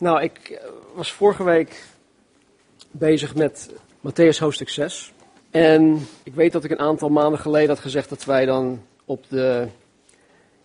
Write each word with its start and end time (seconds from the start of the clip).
Nou, 0.00 0.22
ik 0.22 0.38
eh, 0.38 0.68
was 0.94 1.12
vorige 1.12 1.44
week 1.44 1.84
bezig 2.90 3.34
met 3.34 3.70
Matthäus 3.98 4.38
hoofdstuk 4.38 4.68
6. 4.68 5.12
En 5.50 6.06
ik 6.22 6.34
weet 6.34 6.52
dat 6.52 6.64
ik 6.64 6.70
een 6.70 6.78
aantal 6.78 7.08
maanden 7.08 7.40
geleden 7.40 7.68
had 7.68 7.78
gezegd 7.78 8.08
dat 8.08 8.24
wij 8.24 8.46
dan 8.46 8.82
op 9.04 9.24
de 9.28 9.66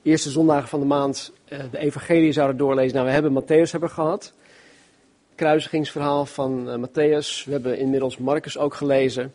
eerste 0.01 0.29
zondagen 0.29 0.67
van 0.67 0.79
de 0.79 0.85
maand 0.85 1.31
eh, 1.45 1.59
de 1.71 1.77
evangelie 1.77 2.31
zouden 2.31 2.57
doorlezen. 2.57 2.93
Nou, 2.93 3.05
we 3.07 3.13
hebben 3.13 3.43
Matthäus 3.43 3.71
hebben 3.71 3.89
gehad. 3.89 4.33
Kruisigingsverhaal 5.35 6.25
van 6.25 6.69
uh, 6.69 6.87
Matthäus. 6.87 7.45
We 7.45 7.51
hebben 7.51 7.77
inmiddels 7.77 8.17
Marcus 8.17 8.57
ook 8.57 8.73
gelezen. 8.73 9.33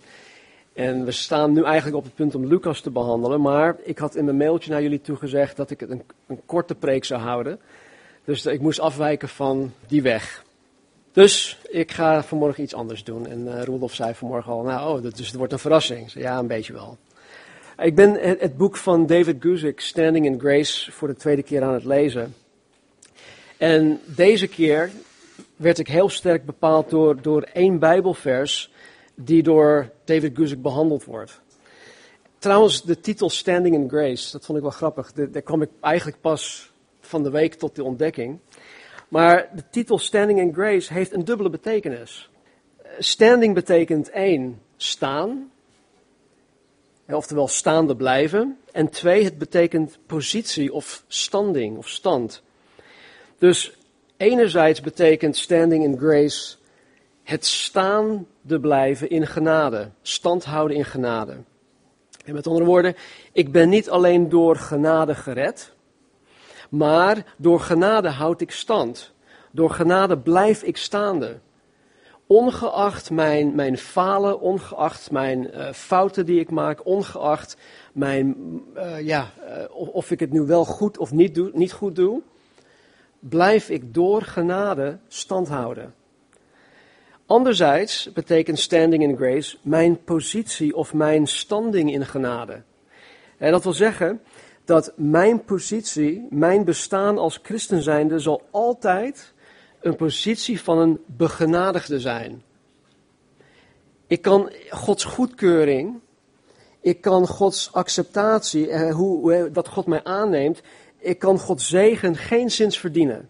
En 0.73 1.05
we 1.05 1.12
staan 1.12 1.53
nu 1.53 1.64
eigenlijk 1.64 1.96
op 1.96 2.05
het 2.05 2.14
punt 2.14 2.35
om 2.35 2.46
Lucas 2.46 2.80
te 2.80 2.91
behandelen. 2.91 3.41
Maar 3.41 3.77
ik 3.82 3.98
had 3.98 4.14
in 4.14 4.25
mijn 4.25 4.37
mailtje 4.37 4.71
naar 4.71 4.82
jullie 4.82 5.01
toe 5.01 5.17
gezegd 5.17 5.57
dat 5.57 5.71
ik 5.71 5.80
het 5.80 5.91
een, 5.91 6.03
een 6.27 6.41
korte 6.46 6.75
preek 6.75 7.05
zou 7.05 7.21
houden. 7.21 7.61
Dus 8.25 8.46
ik 8.46 8.61
moest 8.61 8.80
afwijken 8.80 9.29
van 9.29 9.73
die 9.86 10.03
weg. 10.03 10.45
Dus 11.13 11.58
ik 11.68 11.93
ga 11.93 12.22
vanmorgen 12.22 12.62
iets 12.62 12.75
anders 12.75 13.04
doen. 13.04 13.26
En 13.26 13.46
uh, 13.46 13.62
Roelof 13.62 13.95
zei 13.95 14.14
vanmorgen 14.14 14.53
al, 14.53 14.62
nou, 14.62 14.96
oh, 14.96 15.03
dus 15.03 15.26
het 15.26 15.36
wordt 15.36 15.53
een 15.53 15.58
verrassing. 15.58 16.12
Ja, 16.12 16.39
een 16.39 16.46
beetje 16.46 16.72
wel. 16.72 16.98
Ik 17.79 17.95
ben 17.95 18.14
het, 18.14 18.40
het 18.40 18.57
boek 18.57 18.76
van 18.76 19.07
David 19.07 19.36
Guzik, 19.40 19.81
Standing 19.81 20.26
in 20.26 20.40
Grace, 20.40 20.93
voor 20.93 21.09
de 21.09 21.17
tweede 21.17 21.43
keer 21.43 21.62
aan 21.62 21.75
het 21.75 21.85
lezen. 21.85 22.35
En 23.57 24.00
deze 24.04 24.46
keer 24.46 24.90
werd 25.57 25.79
ik 25.79 25.89
heel 25.89 26.09
sterk 26.09 26.45
bepaald 26.45 26.90
door, 26.90 27.23
door 27.23 27.43
één 27.43 27.79
Bijbelvers 27.79 28.71
die 29.14 29.43
door 29.43 29.90
David 30.04 30.37
Guzik 30.37 30.62
behandeld 30.62 31.04
wordt. 31.04 31.40
Trouwens, 32.39 32.83
de 32.83 33.00
titel 33.00 33.31
Standing 33.31 33.75
in 33.75 33.89
Grace, 33.89 34.33
dat 34.33 34.45
vond 34.45 34.59
ik 34.59 34.64
wel 34.64 34.73
grappig. 34.73 35.12
Daar 35.12 35.42
kwam 35.42 35.62
ik 35.62 35.70
eigenlijk 35.81 36.20
pas 36.20 36.70
van 37.11 37.23
de 37.23 37.31
week 37.31 37.55
tot 37.55 37.77
de 37.77 37.84
ontdekking. 37.84 38.39
Maar 39.09 39.48
de 39.55 39.62
titel 39.70 39.98
Standing 39.98 40.39
in 40.39 40.55
Grace 40.55 40.92
heeft 40.92 41.12
een 41.12 41.25
dubbele 41.25 41.51
betekenis. 41.51 42.31
Standing 42.98 43.55
betekent 43.55 44.11
één, 44.11 44.61
staan. 44.77 45.51
Oftewel 47.09 47.49
staande 47.49 47.97
blijven. 47.97 48.59
En 48.73 48.89
twee, 48.89 49.25
het 49.25 49.39
betekent 49.39 49.99
positie 50.07 50.73
of 50.73 51.05
standing 51.09 51.77
of 51.77 51.89
stand. 51.89 52.43
Dus 53.39 53.77
enerzijds 54.17 54.81
betekent 54.81 55.37
standing 55.37 55.84
in 55.84 55.99
grace 55.99 56.56
het 57.23 57.47
staande 57.47 58.61
blijven 58.61 59.11
in 59.11 59.27
genade. 59.27 59.91
Stand 60.03 60.45
houden 60.45 60.77
in 60.77 60.84
genade. 60.84 61.37
En 62.25 62.34
met 62.34 62.47
andere 62.47 62.65
woorden, 62.65 62.97
ik 63.33 63.53
ben 63.53 63.69
niet 63.69 63.91
alleen 63.91 64.29
door 64.29 64.56
genade 64.56 65.15
gered. 65.15 65.73
Maar 66.71 67.25
door 67.37 67.61
genade 67.61 68.09
houd 68.09 68.41
ik 68.41 68.51
stand. 68.51 69.13
Door 69.51 69.71
genade 69.71 70.19
blijf 70.19 70.63
ik 70.63 70.77
staande. 70.77 71.39
Ongeacht 72.27 73.11
mijn, 73.11 73.55
mijn 73.55 73.79
falen, 73.79 74.41
ongeacht 74.41 75.11
mijn 75.11 75.51
uh, 75.55 75.73
fouten 75.73 76.27
die 76.27 76.41
ik 76.41 76.51
maak, 76.51 76.87
ongeacht 76.87 77.57
mijn, 77.93 78.37
uh, 78.77 79.01
ja, 79.01 79.33
uh, 79.49 79.95
of 79.95 80.11
ik 80.11 80.21
het 80.21 80.33
nu 80.33 80.41
wel 80.41 80.65
goed 80.65 80.99
of 80.99 81.12
niet, 81.12 81.35
doe, 81.35 81.51
niet 81.53 81.73
goed 81.73 81.97
doe, 81.97 82.23
blijf 83.19 83.69
ik 83.69 83.95
door 83.95 84.23
genade 84.23 84.99
stand 85.09 85.49
houden. 85.49 85.95
Anderzijds 87.27 88.12
betekent 88.12 88.59
standing 88.59 89.03
in 89.03 89.17
grace 89.17 89.57
mijn 89.62 90.05
positie 90.05 90.77
of 90.77 90.95
mijn 90.95 91.27
standing 91.27 91.93
in 91.93 92.07
genade. 92.07 92.62
En 93.39 93.51
dat 93.51 93.62
wil 93.62 93.73
zeggen, 93.73 94.21
dat 94.71 94.93
mijn 94.97 95.45
positie, 95.45 96.27
mijn 96.31 96.65
bestaan 96.65 97.19
als 97.19 97.41
christen 97.43 97.83
zijnde, 97.83 98.19
zal 98.19 98.43
altijd 98.51 99.33
een 99.81 99.97
positie 99.97 100.61
van 100.61 100.79
een 100.79 101.01
begenadigde 101.07 102.01
zijn. 102.01 102.43
Ik 104.07 104.23
kan 104.23 104.53
Gods 104.69 105.05
goedkeuring, 105.05 106.01
ik 106.81 107.00
kan 107.00 107.27
Gods 107.27 107.72
acceptatie, 107.72 108.71
eh, 108.71 108.94
hoe, 108.94 109.50
dat 109.53 109.69
God 109.69 109.87
mij 109.87 110.05
aanneemt, 110.05 110.61
ik 110.99 111.19
kan 111.19 111.39
Gods 111.39 111.69
zegen 111.69 112.17
geen 112.17 112.50
zins 112.50 112.78
verdienen. 112.78 113.28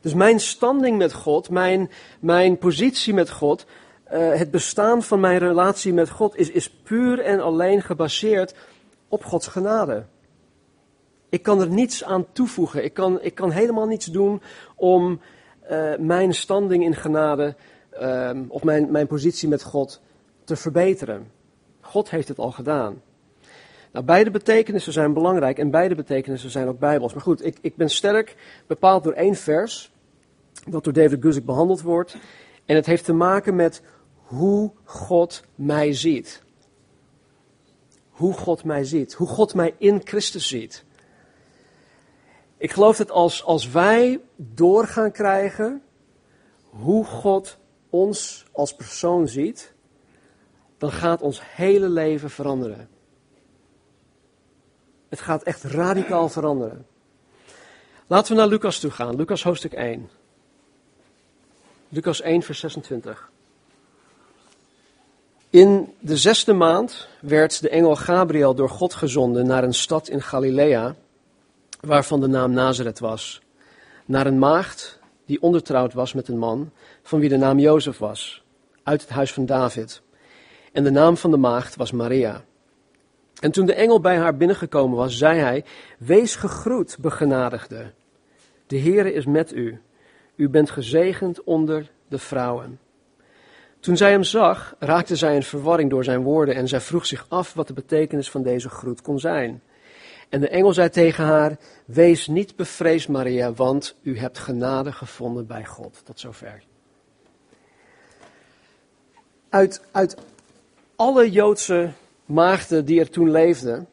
Dus 0.00 0.14
mijn 0.14 0.40
standing 0.40 0.98
met 0.98 1.12
God, 1.12 1.50
mijn, 1.50 1.90
mijn 2.20 2.58
positie 2.58 3.14
met 3.14 3.30
God, 3.30 3.66
uh, 4.12 4.32
het 4.34 4.50
bestaan 4.50 5.02
van 5.02 5.20
mijn 5.20 5.38
relatie 5.38 5.92
met 5.92 6.10
God 6.10 6.36
is, 6.36 6.50
is 6.50 6.70
puur 6.70 7.20
en 7.20 7.40
alleen 7.40 7.82
gebaseerd 7.82 8.54
op 9.08 9.24
Gods 9.24 9.46
genade. 9.46 10.04
Ik 11.28 11.42
kan 11.42 11.60
er 11.60 11.68
niets 11.68 12.04
aan 12.04 12.26
toevoegen. 12.32 12.84
Ik 12.84 12.94
kan, 12.94 13.22
ik 13.22 13.34
kan 13.34 13.50
helemaal 13.50 13.86
niets 13.86 14.06
doen 14.06 14.42
om 14.74 15.20
uh, 15.70 15.96
mijn 15.98 16.34
standing 16.34 16.84
in 16.84 16.94
genade 16.94 17.56
uh, 18.00 18.30
of 18.48 18.62
mijn, 18.62 18.90
mijn 18.90 19.06
positie 19.06 19.48
met 19.48 19.62
God 19.62 20.00
te 20.44 20.56
verbeteren. 20.56 21.30
God 21.80 22.10
heeft 22.10 22.28
het 22.28 22.38
al 22.38 22.52
gedaan. 22.52 23.02
Nou, 23.92 24.04
beide 24.04 24.30
betekenissen 24.30 24.92
zijn 24.92 25.12
belangrijk 25.12 25.58
en 25.58 25.70
beide 25.70 25.94
betekenissen 25.94 26.50
zijn 26.50 26.68
ook 26.68 26.78
bijbels. 26.78 27.12
Maar 27.12 27.22
goed, 27.22 27.44
ik, 27.44 27.58
ik 27.60 27.76
ben 27.76 27.90
sterk 27.90 28.36
bepaald 28.66 29.04
door 29.04 29.12
één 29.12 29.34
vers, 29.34 29.92
dat 30.66 30.84
door 30.84 30.92
David 30.92 31.22
Guzik 31.22 31.44
behandeld 31.44 31.82
wordt. 31.82 32.16
En 32.64 32.76
het 32.76 32.86
heeft 32.86 33.04
te 33.04 33.12
maken 33.12 33.56
met 33.56 33.82
hoe 34.12 34.70
God 34.84 35.42
mij 35.54 35.92
ziet 35.92 36.42
hoe 38.18 38.32
God 38.32 38.64
mij 38.64 38.84
ziet, 38.84 39.14
hoe 39.14 39.28
God 39.28 39.54
mij 39.54 39.74
in 39.78 40.00
Christus 40.04 40.48
ziet. 40.48 40.84
Ik 42.56 42.72
geloof 42.72 42.96
dat 42.96 43.10
als, 43.10 43.44
als 43.44 43.70
wij 43.70 44.20
doorgaan 44.36 45.12
krijgen 45.12 45.82
hoe 46.70 47.04
God 47.04 47.58
ons 47.90 48.44
als 48.52 48.74
persoon 48.74 49.28
ziet, 49.28 49.72
dan 50.78 50.92
gaat 50.92 51.22
ons 51.22 51.40
hele 51.44 51.88
leven 51.88 52.30
veranderen. 52.30 52.88
Het 55.08 55.20
gaat 55.20 55.42
echt 55.42 55.62
radicaal 55.62 56.28
veranderen. 56.28 56.86
Laten 58.06 58.32
we 58.32 58.38
naar 58.38 58.48
Lucas 58.48 58.78
toe 58.78 58.90
gaan, 58.90 59.16
Lucas 59.16 59.42
hoofdstuk 59.42 59.72
1. 59.72 60.10
Lucas 61.88 62.20
1, 62.20 62.42
vers 62.42 62.60
26. 62.60 63.30
In 65.58 65.92
de 66.00 66.16
zesde 66.16 66.52
maand 66.52 67.08
werd 67.20 67.62
de 67.62 67.68
engel 67.68 67.96
Gabriel 67.96 68.54
door 68.54 68.70
God 68.70 68.94
gezonden 68.94 69.46
naar 69.46 69.64
een 69.64 69.74
stad 69.74 70.08
in 70.08 70.22
Galilea, 70.22 70.94
waarvan 71.80 72.20
de 72.20 72.26
naam 72.26 72.52
Nazareth 72.52 72.98
was, 72.98 73.42
naar 74.04 74.26
een 74.26 74.38
maagd 74.38 75.00
die 75.26 75.42
ondertrouwd 75.42 75.92
was 75.92 76.12
met 76.12 76.28
een 76.28 76.38
man, 76.38 76.70
van 77.02 77.20
wie 77.20 77.28
de 77.28 77.36
naam 77.36 77.58
Jozef 77.58 77.98
was, 77.98 78.42
uit 78.82 79.00
het 79.00 79.10
huis 79.10 79.32
van 79.32 79.46
David. 79.46 80.02
En 80.72 80.84
de 80.84 80.90
naam 80.90 81.16
van 81.16 81.30
de 81.30 81.36
maagd 81.36 81.76
was 81.76 81.92
Maria. 81.92 82.44
En 83.40 83.50
toen 83.50 83.66
de 83.66 83.74
engel 83.74 84.00
bij 84.00 84.16
haar 84.16 84.36
binnengekomen 84.36 84.96
was, 84.96 85.18
zei 85.18 85.38
hij, 85.38 85.64
Wees 85.98 86.36
gegroet, 86.36 86.96
begenadigde. 87.00 87.92
De 88.66 88.78
Heere 88.80 89.12
is 89.12 89.26
met 89.26 89.54
u. 89.54 89.80
U 90.36 90.48
bent 90.48 90.70
gezegend 90.70 91.44
onder 91.44 91.90
de 92.08 92.18
vrouwen. 92.18 92.78
Toen 93.80 93.96
zij 93.96 94.10
hem 94.10 94.22
zag, 94.22 94.74
raakte 94.78 95.16
zij 95.16 95.34
in 95.34 95.42
verwarring 95.42 95.90
door 95.90 96.04
zijn 96.04 96.22
woorden 96.22 96.54
en 96.54 96.68
zij 96.68 96.80
vroeg 96.80 97.06
zich 97.06 97.26
af 97.28 97.54
wat 97.54 97.66
de 97.66 97.72
betekenis 97.72 98.30
van 98.30 98.42
deze 98.42 98.68
groet 98.68 99.02
kon 99.02 99.18
zijn. 99.18 99.62
En 100.28 100.40
de 100.40 100.48
engel 100.48 100.72
zei 100.72 100.88
tegen 100.88 101.24
haar: 101.24 101.56
Wees 101.84 102.26
niet 102.26 102.56
bevreesd, 102.56 103.08
Maria, 103.08 103.52
want 103.52 103.94
u 104.02 104.18
hebt 104.18 104.38
genade 104.38 104.92
gevonden 104.92 105.46
bij 105.46 105.64
God. 105.64 106.00
Tot 106.04 106.20
zover. 106.20 106.62
Uit, 109.48 109.82
uit 109.92 110.16
alle 110.96 111.30
Joodse 111.30 111.90
maagden 112.24 112.84
die 112.84 113.00
er 113.00 113.10
toen 113.10 113.30
leefden, 113.30 113.88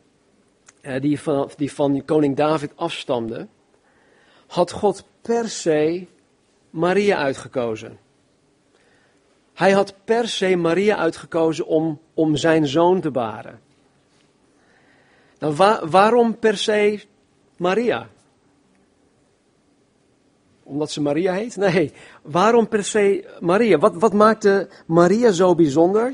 eh, 0.82 1.02
die 1.02 1.20
van, 1.20 1.50
die 1.58 1.74
van 1.74 2.06
koning 2.06 2.36
David 2.36 2.72
afstamden, 2.76 3.50
had 4.48 4.72
God 4.72 5.04
per 5.22 5.50
se 5.50 6.08
Maria 6.70 7.18
uitgekozen. 7.18 8.00
Hij 9.56 9.72
had 9.72 9.94
per 10.04 10.28
se 10.28 10.56
Maria 10.56 10.96
uitgekozen 10.96 11.68
om, 11.68 12.00
om 12.14 12.36
zijn 12.36 12.68
zoon 12.68 13.02
te 13.02 13.12
baren. 13.12 13.60
Nou, 15.40 15.56
waarom 15.90 16.40
per 16.40 16.58
se 16.58 17.04
Maria? 17.58 18.08
Omdat 20.64 20.92
ze 20.92 21.02
Maria 21.02 21.34
heet? 21.34 21.56
Nee, 21.56 21.92
waarom 22.22 22.68
per 22.68 22.84
se 22.84 23.36
Maria? 23.40 23.78
Wat, 23.78 23.96
wat 23.96 24.14
maakte 24.14 24.70
Maria 24.86 25.32
zo 25.32 25.56
bijzonder 25.56 26.14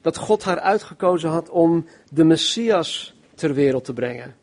dat 0.00 0.16
God 0.16 0.44
haar 0.44 0.60
uitgekozen 0.60 1.30
had 1.30 1.48
om 1.48 1.86
de 2.10 2.24
Messias 2.24 3.14
ter 3.34 3.54
wereld 3.54 3.84
te 3.84 3.92
brengen? 3.92 4.36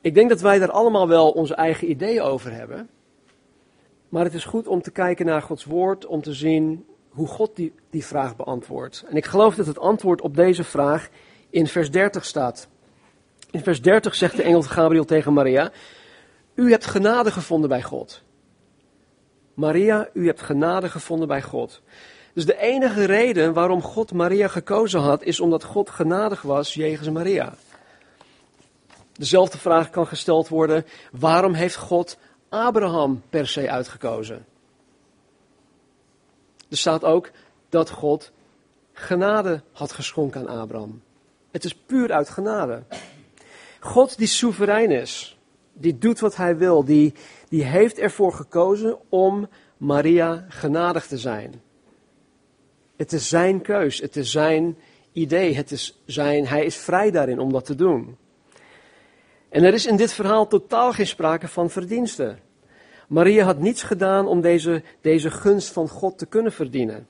Ik 0.00 0.14
denk 0.14 0.28
dat 0.28 0.40
wij 0.40 0.58
daar 0.58 0.70
allemaal 0.70 1.08
wel 1.08 1.30
onze 1.30 1.54
eigen 1.54 1.90
ideeën 1.90 2.22
over 2.22 2.52
hebben. 2.52 2.88
Maar 4.08 4.24
het 4.24 4.34
is 4.34 4.44
goed 4.44 4.66
om 4.66 4.82
te 4.82 4.90
kijken 4.90 5.26
naar 5.26 5.42
Gods 5.42 5.64
woord, 5.64 6.06
om 6.06 6.22
te 6.22 6.32
zien 6.32 6.84
hoe 7.18 7.26
God 7.26 7.56
die, 7.56 7.72
die 7.90 8.04
vraag 8.04 8.36
beantwoordt. 8.36 9.04
En 9.08 9.16
ik 9.16 9.26
geloof 9.26 9.54
dat 9.54 9.66
het 9.66 9.78
antwoord 9.78 10.20
op 10.20 10.36
deze 10.36 10.64
vraag 10.64 11.08
in 11.50 11.66
vers 11.66 11.90
30 11.90 12.24
staat. 12.24 12.68
In 13.50 13.62
vers 13.62 13.82
30 13.82 14.14
zegt 14.14 14.36
de 14.36 14.42
engel 14.42 14.62
Gabriel 14.62 15.04
tegen 15.04 15.32
Maria: 15.32 15.70
U 16.54 16.70
hebt 16.70 16.86
genade 16.86 17.30
gevonden 17.30 17.68
bij 17.68 17.82
God. 17.82 18.22
Maria, 19.54 20.08
u 20.12 20.26
hebt 20.26 20.40
genade 20.40 20.88
gevonden 20.88 21.28
bij 21.28 21.42
God. 21.42 21.82
Dus 22.34 22.46
de 22.46 22.58
enige 22.58 23.04
reden 23.04 23.52
waarom 23.52 23.82
God 23.82 24.12
Maria 24.12 24.48
gekozen 24.48 25.00
had, 25.00 25.22
is 25.22 25.40
omdat 25.40 25.64
God 25.64 25.90
genadig 25.90 26.42
was 26.42 26.74
jegens 26.74 27.10
Maria. 27.10 27.54
Dezelfde 29.12 29.58
vraag 29.58 29.90
kan 29.90 30.06
gesteld 30.06 30.48
worden: 30.48 30.84
waarom 31.12 31.54
heeft 31.54 31.76
God 31.76 32.18
Abraham 32.48 33.22
per 33.30 33.48
se 33.48 33.70
uitgekozen? 33.70 34.46
Er 36.68 36.76
staat 36.76 37.04
ook 37.04 37.30
dat 37.68 37.90
God 37.90 38.32
genade 38.92 39.62
had 39.72 39.92
geschonken 39.92 40.48
aan 40.48 40.60
Abraham. 40.60 41.02
Het 41.50 41.64
is 41.64 41.74
puur 41.74 42.12
uit 42.12 42.28
genade. 42.28 42.82
God 43.80 44.18
die 44.18 44.26
soeverein 44.26 44.90
is, 44.90 45.38
die 45.72 45.98
doet 45.98 46.20
wat 46.20 46.36
hij 46.36 46.56
wil, 46.56 46.84
die, 46.84 47.14
die 47.48 47.64
heeft 47.64 47.98
ervoor 47.98 48.32
gekozen 48.32 48.98
om 49.08 49.48
Maria 49.76 50.44
genadig 50.48 51.06
te 51.06 51.18
zijn. 51.18 51.62
Het 52.96 53.12
is 53.12 53.28
zijn 53.28 53.62
keus, 53.62 54.00
het 54.00 54.16
is 54.16 54.30
zijn 54.30 54.78
idee, 55.12 55.54
het 55.54 55.70
is 55.70 56.02
zijn, 56.04 56.46
hij 56.46 56.64
is 56.64 56.76
vrij 56.76 57.10
daarin 57.10 57.38
om 57.38 57.52
dat 57.52 57.64
te 57.64 57.74
doen. 57.74 58.16
En 59.48 59.64
er 59.64 59.74
is 59.74 59.86
in 59.86 59.96
dit 59.96 60.12
verhaal 60.12 60.46
totaal 60.46 60.92
geen 60.92 61.06
sprake 61.06 61.48
van 61.48 61.70
verdiensten. 61.70 62.38
Maria 63.08 63.44
had 63.44 63.58
niets 63.58 63.82
gedaan 63.82 64.26
om 64.26 64.40
deze, 64.40 64.82
deze 65.00 65.30
gunst 65.30 65.72
van 65.72 65.88
God 65.88 66.18
te 66.18 66.26
kunnen 66.26 66.52
verdienen. 66.52 67.06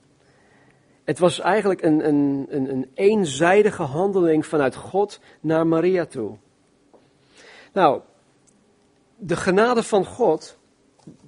Het 1.03 1.19
was 1.19 1.39
eigenlijk 1.39 1.81
een, 1.81 2.07
een, 2.07 2.47
een, 2.49 2.71
een 2.71 2.91
eenzijdige 2.93 3.83
handeling 3.83 4.45
vanuit 4.45 4.75
God 4.75 5.19
naar 5.39 5.67
Maria 5.67 6.05
toe. 6.05 6.37
Nou, 7.73 8.01
de 9.17 9.35
genade 9.35 9.83
van 9.83 10.05
God, 10.05 10.57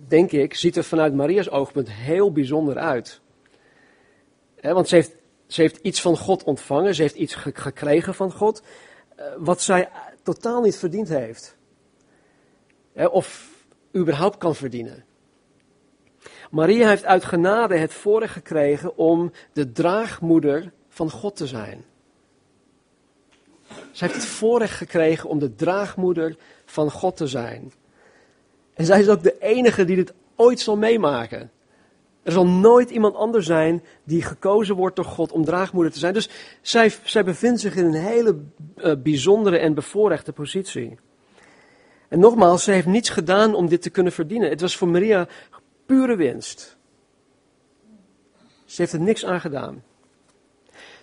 denk 0.07 0.31
ik, 0.31 0.53
ziet 0.53 0.75
er 0.75 0.83
vanuit 0.83 1.13
Maria's 1.13 1.49
oogpunt 1.49 1.91
heel 1.91 2.31
bijzonder 2.31 2.77
uit. 2.77 3.21
want 4.61 4.87
ze 4.87 4.95
heeft, 4.95 5.15
ze 5.47 5.61
heeft 5.61 5.77
iets 5.77 6.01
van 6.01 6.17
God 6.17 6.43
ontvangen, 6.43 6.95
ze 6.95 7.01
heeft 7.01 7.15
iets 7.15 7.35
gekregen 7.35 8.13
van 8.13 8.31
God, 8.31 8.61
eh, 9.15 9.25
wat 9.37 9.61
zij 9.61 9.89
totaal 10.23 10.61
niet 10.61 10.77
verdiend 10.77 11.09
heeft. 11.09 11.57
Of 12.93 13.50
überhaupt 13.95 14.37
kan 14.37 14.55
verdienen. 14.55 15.03
Maria 16.51 16.87
heeft 16.87 17.05
uit 17.05 17.25
genade 17.25 17.77
het 17.77 17.93
voorrecht 17.93 18.33
gekregen 18.33 18.97
om 18.97 19.31
de 19.53 19.71
draagmoeder 19.71 20.71
van 20.89 21.09
God 21.09 21.35
te 21.35 21.47
zijn. 21.47 21.83
Zij 23.91 24.07
heeft 24.07 24.13
het 24.13 24.25
voorrecht 24.25 24.77
gekregen 24.77 25.29
om 25.29 25.39
de 25.39 25.55
draagmoeder 25.55 26.35
van 26.65 26.91
God 26.91 27.17
te 27.17 27.27
zijn. 27.27 27.71
En 28.73 28.85
zij 28.85 28.99
is 28.99 29.09
ook 29.09 29.23
de 29.23 29.39
enige 29.39 29.85
die 29.85 29.95
dit 29.95 30.13
ooit 30.35 30.59
zal 30.59 30.77
meemaken. 30.77 31.51
Er 32.23 32.31
zal 32.31 32.47
nooit 32.47 32.89
iemand 32.89 33.15
anders 33.15 33.45
zijn 33.45 33.83
die 34.03 34.21
gekozen 34.21 34.75
wordt 34.75 34.95
door 34.95 35.05
God 35.05 35.31
om 35.31 35.45
draagmoeder 35.45 35.91
te 35.91 35.99
zijn. 35.99 36.13
Dus 36.13 36.29
zij, 36.61 36.93
zij 37.03 37.23
bevindt 37.23 37.59
zich 37.59 37.75
in 37.75 37.85
een 37.85 37.93
hele 37.93 38.39
uh, 38.77 38.93
bijzondere 39.03 39.57
en 39.57 39.73
bevoorrechte 39.73 40.33
positie. 40.33 40.97
En 42.11 42.19
nogmaals, 42.19 42.63
ze 42.63 42.71
heeft 42.71 42.87
niets 42.87 43.09
gedaan 43.09 43.53
om 43.53 43.67
dit 43.67 43.81
te 43.81 43.89
kunnen 43.89 44.13
verdienen. 44.13 44.49
Het 44.49 44.61
was 44.61 44.77
voor 44.77 44.87
Maria 44.87 45.27
pure 45.85 46.15
winst. 46.15 46.77
Ze 48.65 48.81
heeft 48.81 48.93
er 48.93 48.99
niks 48.99 49.25
aan 49.25 49.41
gedaan. 49.41 49.83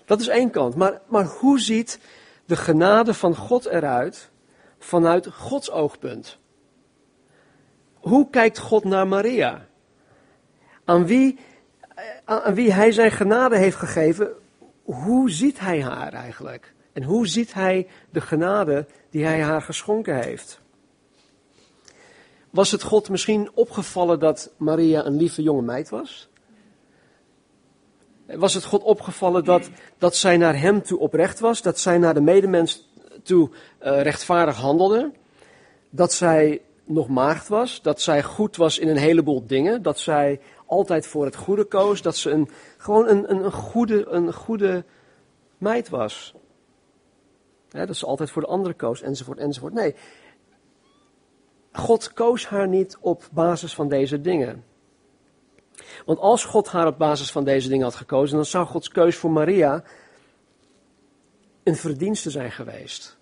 Dat 0.04 0.20
is 0.20 0.28
één 0.28 0.50
kant. 0.50 0.74
Maar, 0.74 1.00
maar 1.06 1.24
hoe 1.24 1.60
ziet 1.60 1.98
de 2.44 2.56
genade 2.56 3.14
van 3.14 3.36
God 3.36 3.66
eruit 3.66 4.30
vanuit 4.78 5.26
Gods 5.26 5.70
oogpunt? 5.70 6.38
Hoe 7.94 8.30
kijkt 8.30 8.58
God 8.58 8.84
naar 8.84 9.08
Maria? 9.08 9.66
Aan 10.84 11.06
wie, 11.06 11.38
aan 12.24 12.54
wie 12.54 12.72
hij 12.72 12.92
zijn 12.92 13.10
genade 13.10 13.56
heeft 13.56 13.76
gegeven, 13.76 14.30
hoe 14.82 15.30
ziet 15.30 15.60
hij 15.60 15.82
haar 15.82 16.12
eigenlijk? 16.12 16.74
En 16.92 17.02
hoe 17.02 17.26
ziet 17.26 17.54
hij 17.54 17.88
de 18.10 18.20
genade 18.20 18.86
die 19.10 19.24
hij 19.24 19.40
haar 19.40 19.62
geschonken 19.62 20.22
heeft? 20.22 20.60
Was 22.58 22.70
het 22.70 22.82
God 22.82 23.08
misschien 23.08 23.50
opgevallen 23.54 24.18
dat 24.18 24.50
Maria 24.56 25.06
een 25.06 25.16
lieve 25.16 25.42
jonge 25.42 25.62
meid 25.62 25.88
was? 25.88 26.28
Was 28.26 28.54
het 28.54 28.64
God 28.64 28.82
opgevallen 28.82 29.44
dat, 29.44 29.70
dat 29.98 30.16
zij 30.16 30.36
naar 30.36 30.60
hem 30.60 30.82
toe 30.82 30.98
oprecht 30.98 31.40
was? 31.40 31.62
Dat 31.62 31.78
zij 31.78 31.98
naar 31.98 32.14
de 32.14 32.20
medemens 32.20 32.90
toe 33.22 33.50
uh, 33.50 34.02
rechtvaardig 34.02 34.56
handelde? 34.56 35.12
Dat 35.90 36.12
zij 36.12 36.60
nog 36.84 37.08
maagd 37.08 37.48
was? 37.48 37.82
Dat 37.82 38.00
zij 38.00 38.22
goed 38.22 38.56
was 38.56 38.78
in 38.78 38.88
een 38.88 38.96
heleboel 38.96 39.46
dingen? 39.46 39.82
Dat 39.82 39.98
zij 39.98 40.40
altijd 40.66 41.06
voor 41.06 41.24
het 41.24 41.36
goede 41.36 41.64
koos? 41.64 42.02
Dat 42.02 42.16
ze 42.16 42.30
een, 42.30 42.48
gewoon 42.78 43.08
een, 43.08 43.30
een, 43.30 43.52
goede, 43.52 44.06
een 44.08 44.32
goede 44.32 44.84
meid 45.58 45.88
was? 45.88 46.34
dat 47.68 47.96
ze 47.96 48.06
altijd 48.06 48.30
voor 48.30 48.42
de 48.42 48.48
andere 48.48 48.74
koos, 48.74 49.02
enzovoort, 49.02 49.38
enzovoort. 49.38 49.72
Nee, 49.72 49.94
God 51.78 52.12
koos 52.12 52.46
haar 52.46 52.68
niet 52.68 52.96
op 53.00 53.28
basis 53.32 53.74
van 53.74 53.88
deze 53.88 54.20
dingen. 54.20 54.64
Want 56.04 56.18
als 56.18 56.44
God 56.44 56.68
haar 56.68 56.86
op 56.86 56.98
basis 56.98 57.30
van 57.32 57.44
deze 57.44 57.68
dingen 57.68 57.84
had 57.84 57.94
gekozen, 57.94 58.36
dan 58.36 58.44
zou 58.44 58.66
Gods 58.66 58.88
keus 58.88 59.16
voor 59.16 59.30
Maria 59.30 59.84
een 61.62 61.76
verdienste 61.76 62.30
zijn 62.30 62.50
geweest. 62.50 63.16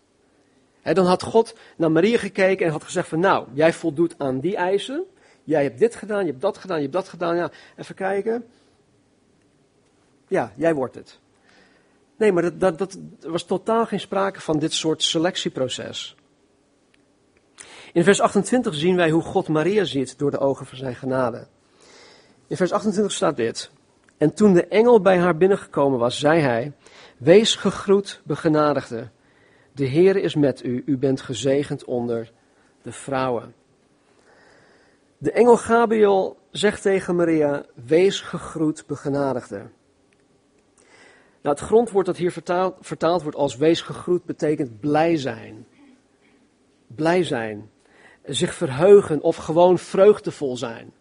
dan 0.83 1.07
had 1.07 1.23
God 1.23 1.57
naar 1.77 1.91
Maria 1.91 2.19
gekeken 2.19 2.67
en 2.67 2.73
had 2.73 2.85
gezegd 2.85 3.09
van 3.09 3.21
nou, 3.21 3.47
jij 3.53 3.73
voldoet 3.73 4.15
aan 4.19 4.41
die 4.41 4.57
eisen. 4.57 5.05
Jij 5.45 5.63
hebt 5.63 5.79
dit 5.79 5.95
gedaan, 5.95 6.25
je 6.25 6.31
hebt 6.31 6.43
dat 6.43 6.59
gedaan, 6.59 6.77
je 6.77 6.83
hebt 6.83 6.95
dat 6.95 7.09
gedaan. 7.09 7.37
Ja, 7.37 7.51
even 7.77 7.95
kijken. 7.95 8.47
Ja, 10.29 10.53
jij 10.57 10.75
wordt 10.75 10.95
het. 10.95 11.19
Nee, 12.17 12.33
maar 12.33 12.43
dat, 12.43 12.61
dat, 12.61 12.79
dat, 12.79 12.99
was 13.21 13.45
totaal 13.45 13.87
geen 13.87 14.01
sprake 14.01 14.41
van 14.41 14.59
dit 14.59 14.73
soort 14.73 15.03
selectieproces. 15.03 16.16
In 17.97 18.05
vers 18.05 18.21
28 18.21 18.75
zien 18.75 18.97
wij 18.97 19.11
hoe 19.11 19.23
God 19.23 19.49
Maria 19.49 19.85
ziet 19.85 20.19
door 20.19 20.31
de 20.31 20.39
ogen 20.39 20.67
van 20.67 20.79
zijn 20.79 20.95
genade. 20.95 21.47
In 22.47 22.57
vers 22.57 22.73
28 22.73 23.13
staat 23.13 23.37
dit. 23.37 23.71
En 24.17 24.35
toen 24.35 24.53
de 24.53 24.67
engel 24.67 25.01
bij 25.01 25.19
haar 25.19 25.37
binnengekomen 25.37 25.99
was, 25.99 26.19
zei 26.19 26.41
hij, 26.41 26.73
Wees 27.19 27.55
gegroet, 27.55 28.21
begenadigde. 28.25 29.09
De 29.73 29.85
Heer 29.85 30.17
is 30.17 30.35
met 30.35 30.65
u, 30.65 30.83
u 30.87 30.99
bent 30.99 31.21
gezegend 31.21 31.85
onder 31.85 32.33
de 32.83 32.93
vrouwen. 32.93 33.55
De 35.19 35.33
engel 35.33 35.57
Gabriel 35.57 36.39
zegt 36.51 36.83
tegen 36.83 37.17
Maria, 37.17 37.65
Wees 37.87 38.21
gegroet, 38.21 38.87
begenadigde. 38.87 39.57
Nou, 41.43 41.57
het 41.57 41.61
grondwoord 41.61 42.07
dat 42.07 42.17
hier 42.17 42.33
vertaald, 42.33 42.77
vertaald 42.81 43.23
wordt 43.23 43.37
als 43.37 43.57
wees 43.57 43.81
gegroet 43.81 44.25
betekent 44.25 44.81
blij 44.81 45.17
zijn. 45.17 45.67
Blij 46.87 47.23
zijn 47.23 47.71
zich 48.27 48.55
verheugen 48.55 49.21
of 49.21 49.37
gewoon 49.37 49.79
vreugdevol 49.79 50.57
zijn. 50.57 50.93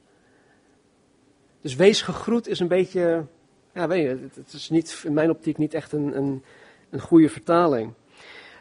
Dus 1.61 1.75
wees 1.75 2.01
gegroet 2.01 2.47
is 2.47 2.59
een 2.59 2.67
beetje, 2.67 3.25
ja 3.73 3.87
weet 3.87 4.03
je, 4.03 4.27
het 4.33 4.53
is 4.53 4.69
niet, 4.69 5.01
in 5.05 5.13
mijn 5.13 5.29
optiek 5.29 5.57
niet 5.57 5.73
echt 5.73 5.91
een, 5.91 6.17
een, 6.17 6.43
een 6.89 6.99
goede 6.99 7.29
vertaling. 7.29 7.93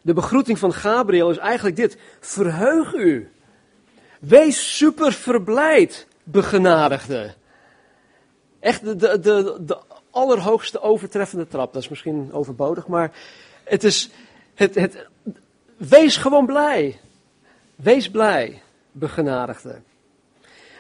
De 0.03 0.13
begroeting 0.13 0.59
van 0.59 0.73
Gabriel 0.73 1.31
is 1.31 1.37
eigenlijk 1.37 1.77
dit, 1.77 1.99
verheug 2.21 2.95
u. 2.95 3.31
Wees 4.21 4.77
super 4.77 5.13
verblijd, 5.13 6.07
begenadigde. 6.23 7.35
Echt 8.61 8.85
de, 8.85 8.97
de, 8.97 9.21
de, 9.21 9.59
de 9.61 9.79
allerhoogste 10.11 10.81
overtreffende 10.81 11.47
trap. 11.47 11.73
Dat 11.73 11.83
is 11.83 11.89
misschien 11.89 12.33
overbodig, 12.33 12.87
maar 12.87 13.13
het 13.65 13.85
is, 13.85 14.11
het, 14.55 14.75
het, 14.75 15.07
wees 15.77 16.17
gewoon 16.17 16.47
blij. 16.47 17.01
Wees 17.77 18.11
blij, 18.11 18.63
begenadigde. 18.93 19.81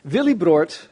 Willy 0.02 0.36
Broert, 0.36 0.90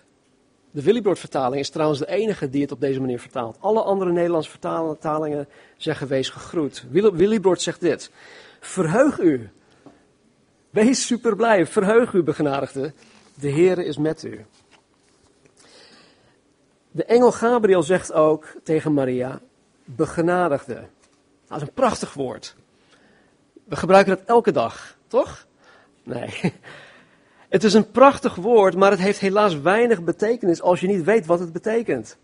de 0.71 0.82
Willy 0.82 1.00
Broert 1.00 1.18
vertaling 1.18 1.61
is 1.61 1.71
trouwens 1.71 1.99
de 1.99 2.09
enige 2.09 2.50
die 2.50 2.62
het 2.62 2.73
op 2.73 2.80
deze 2.80 3.00
manier 3.00 3.21
vertaalt. 3.21 3.56
Alle 3.61 3.82
andere 3.82 4.12
Nederlandse 4.12 4.50
vertalingen 4.50 5.49
zeggen 5.76 6.06
wees 6.06 6.28
gegroet. 6.28 6.85
Willy 6.90 7.40
Broert 7.40 7.61
zegt 7.61 7.80
dit. 7.80 8.11
Verheug 8.61 9.18
u. 9.18 9.50
Wees 10.71 11.06
super 11.06 11.37
blij. 11.37 11.66
Verheug 11.66 12.12
u, 12.12 12.23
begenadigde. 12.23 12.92
De 13.35 13.50
Heere 13.50 13.85
is 13.85 13.99
met 13.99 14.23
u. 14.23 14.44
De 16.90 17.04
engel 17.04 17.32
Gabriel 17.32 17.82
zegt 17.82 18.12
ook 18.12 18.54
tegen 18.62 18.92
Maria, 18.92 19.40
begenadigde. 19.85 20.88
Dat 21.47 21.56
is 21.56 21.62
een 21.62 21.73
prachtig 21.73 22.14
woord. 22.14 22.56
We 23.64 23.76
gebruiken 23.76 24.16
dat 24.16 24.26
elke 24.26 24.52
dag, 24.52 24.97
toch? 25.06 25.47
Nee. 26.02 26.30
Het 27.52 27.64
is 27.64 27.75
een 27.75 27.90
prachtig 27.90 28.35
woord, 28.35 28.76
maar 28.76 28.90
het 28.90 29.00
heeft 29.00 29.18
helaas 29.18 29.61
weinig 29.61 30.02
betekenis 30.02 30.62
als 30.62 30.80
je 30.80 30.87
niet 30.87 31.04
weet 31.04 31.26
wat 31.26 31.38
het 31.38 31.52
betekent. 31.52 32.18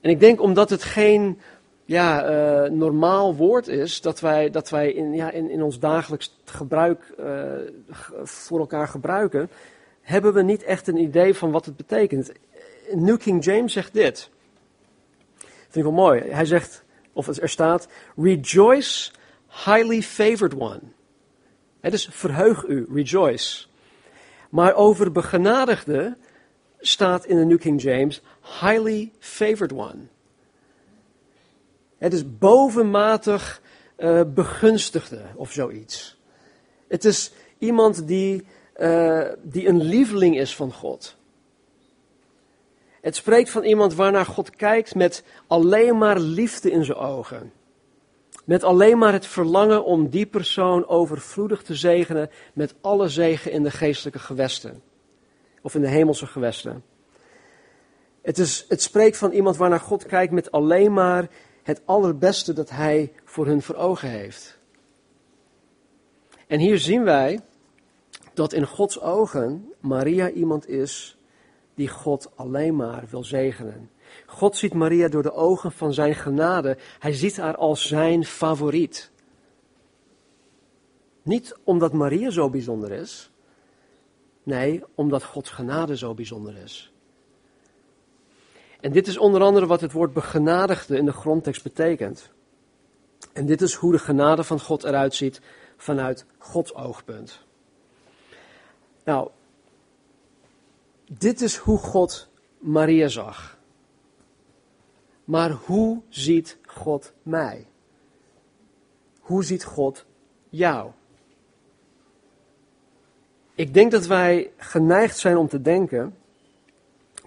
En 0.00 0.10
ik 0.10 0.20
denk 0.20 0.40
omdat 0.40 0.70
het 0.70 0.82
geen 0.82 1.40
ja, 1.84 2.30
uh, 2.30 2.70
normaal 2.70 3.34
woord 3.34 3.68
is, 3.68 4.00
dat 4.00 4.20
wij, 4.20 4.50
dat 4.50 4.70
wij 4.70 4.92
in, 4.92 5.14
ja, 5.14 5.30
in, 5.30 5.50
in 5.50 5.62
ons 5.62 5.78
dagelijks 5.78 6.40
gebruik 6.44 7.14
uh, 7.20 7.52
voor 8.22 8.58
elkaar 8.58 8.88
gebruiken, 8.88 9.50
hebben 10.02 10.32
we 10.32 10.42
niet 10.42 10.62
echt 10.62 10.86
een 10.86 10.98
idee 10.98 11.34
van 11.34 11.50
wat 11.50 11.64
het 11.64 11.76
betekent. 11.76 12.32
New 12.92 13.18
King 13.18 13.44
James 13.44 13.72
zegt 13.72 13.92
dit. 13.92 14.30
Vind 15.38 15.76
ik 15.76 15.82
wel 15.82 15.92
mooi. 15.92 16.20
Hij 16.20 16.44
zegt, 16.44 16.84
of 17.12 17.26
er 17.26 17.48
staat, 17.48 17.88
rejoice, 18.16 19.10
highly 19.64 20.02
favored 20.02 20.54
one. 20.54 20.80
Het 21.80 21.92
is 21.92 22.08
verheug 22.10 22.66
u, 22.66 22.86
rejoice. 22.92 23.66
Maar 24.50 24.74
over 24.74 25.12
begenadigde 25.12 26.16
staat 26.78 27.24
in 27.24 27.36
de 27.36 27.44
New 27.44 27.58
King 27.58 27.82
James, 27.82 28.22
highly 28.60 29.12
favored 29.18 29.72
one. 29.72 30.06
Het 31.98 32.12
is 32.12 32.38
bovenmatig 32.38 33.62
uh, 33.98 34.20
begunstigde 34.34 35.22
of 35.34 35.52
zoiets. 35.52 36.18
Het 36.88 37.04
is 37.04 37.32
iemand 37.58 38.06
die, 38.06 38.44
uh, 38.76 39.28
die 39.42 39.68
een 39.68 39.82
lieveling 39.82 40.38
is 40.38 40.56
van 40.56 40.72
God. 40.72 41.16
Het 43.00 43.16
spreekt 43.16 43.50
van 43.50 43.64
iemand 43.64 43.94
waarnaar 43.94 44.26
God 44.26 44.50
kijkt 44.50 44.94
met 44.94 45.24
alleen 45.46 45.98
maar 45.98 46.18
liefde 46.18 46.70
in 46.70 46.84
zijn 46.84 46.98
ogen. 46.98 47.52
Met 48.44 48.64
alleen 48.64 48.98
maar 48.98 49.12
het 49.12 49.26
verlangen 49.26 49.84
om 49.84 50.08
die 50.08 50.26
persoon 50.26 50.86
overvloedig 50.86 51.62
te 51.62 51.74
zegenen 51.74 52.30
met 52.54 52.74
alle 52.80 53.08
zegen 53.08 53.52
in 53.52 53.62
de 53.62 53.70
geestelijke 53.70 54.18
gewesten. 54.18 54.82
Of 55.62 55.74
in 55.74 55.80
de 55.80 55.88
hemelse 55.88 56.26
gewesten. 56.26 56.84
Het, 58.22 58.38
is, 58.38 58.64
het 58.68 58.82
spreekt 58.82 59.16
van 59.16 59.30
iemand 59.30 59.56
waarnaar 59.56 59.80
God 59.80 60.06
kijkt 60.06 60.32
met 60.32 60.50
alleen 60.50 60.92
maar 60.92 61.28
het 61.62 61.82
allerbeste 61.84 62.52
dat 62.52 62.70
hij 62.70 63.12
voor 63.24 63.46
hun 63.46 63.62
voor 63.62 63.74
ogen 63.74 64.08
heeft. 64.08 64.58
En 66.46 66.58
hier 66.58 66.78
zien 66.78 67.04
wij 67.04 67.40
dat 68.34 68.52
in 68.52 68.66
Gods 68.66 69.00
ogen 69.00 69.72
Maria 69.80 70.30
iemand 70.30 70.68
is 70.68 71.18
die 71.74 71.88
God 71.88 72.30
alleen 72.34 72.76
maar 72.76 73.04
wil 73.10 73.24
zegenen. 73.24 73.90
God 74.26 74.56
ziet 74.56 74.74
Maria 74.74 75.08
door 75.08 75.22
de 75.22 75.32
ogen 75.32 75.72
van 75.72 75.94
zijn 75.94 76.14
genade. 76.14 76.76
Hij 76.98 77.12
ziet 77.12 77.36
haar 77.36 77.56
als 77.56 77.86
zijn 77.86 78.24
favoriet. 78.24 79.10
Niet 81.22 81.56
omdat 81.64 81.92
Maria 81.92 82.30
zo 82.30 82.50
bijzonder 82.50 82.92
is. 82.92 83.30
Nee, 84.42 84.84
omdat 84.94 85.24
Gods 85.24 85.50
genade 85.50 85.96
zo 85.96 86.14
bijzonder 86.14 86.56
is. 86.56 86.92
En 88.80 88.92
dit 88.92 89.06
is 89.06 89.18
onder 89.18 89.42
andere 89.42 89.66
wat 89.66 89.80
het 89.80 89.92
woord 89.92 90.12
begenadigde 90.12 90.96
in 90.96 91.04
de 91.04 91.12
grondtekst 91.12 91.62
betekent. 91.62 92.30
En 93.32 93.46
dit 93.46 93.62
is 93.62 93.74
hoe 93.74 93.92
de 93.92 93.98
genade 93.98 94.44
van 94.44 94.60
God 94.60 94.84
eruit 94.84 95.14
ziet 95.14 95.40
vanuit 95.76 96.24
Gods 96.38 96.74
oogpunt. 96.74 97.44
Nou, 99.04 99.30
dit 101.18 101.40
is 101.40 101.56
hoe 101.56 101.78
God 101.78 102.28
Maria 102.58 103.08
zag. 103.08 103.58
Maar 105.30 105.50
hoe 105.50 106.00
ziet 106.08 106.58
God 106.66 107.12
mij? 107.22 107.66
Hoe 109.20 109.44
ziet 109.44 109.64
God 109.64 110.04
jou? 110.48 110.90
Ik 113.54 113.74
denk 113.74 113.90
dat 113.90 114.06
wij 114.06 114.52
geneigd 114.56 115.18
zijn 115.18 115.36
om 115.36 115.48
te 115.48 115.60
denken 115.60 116.16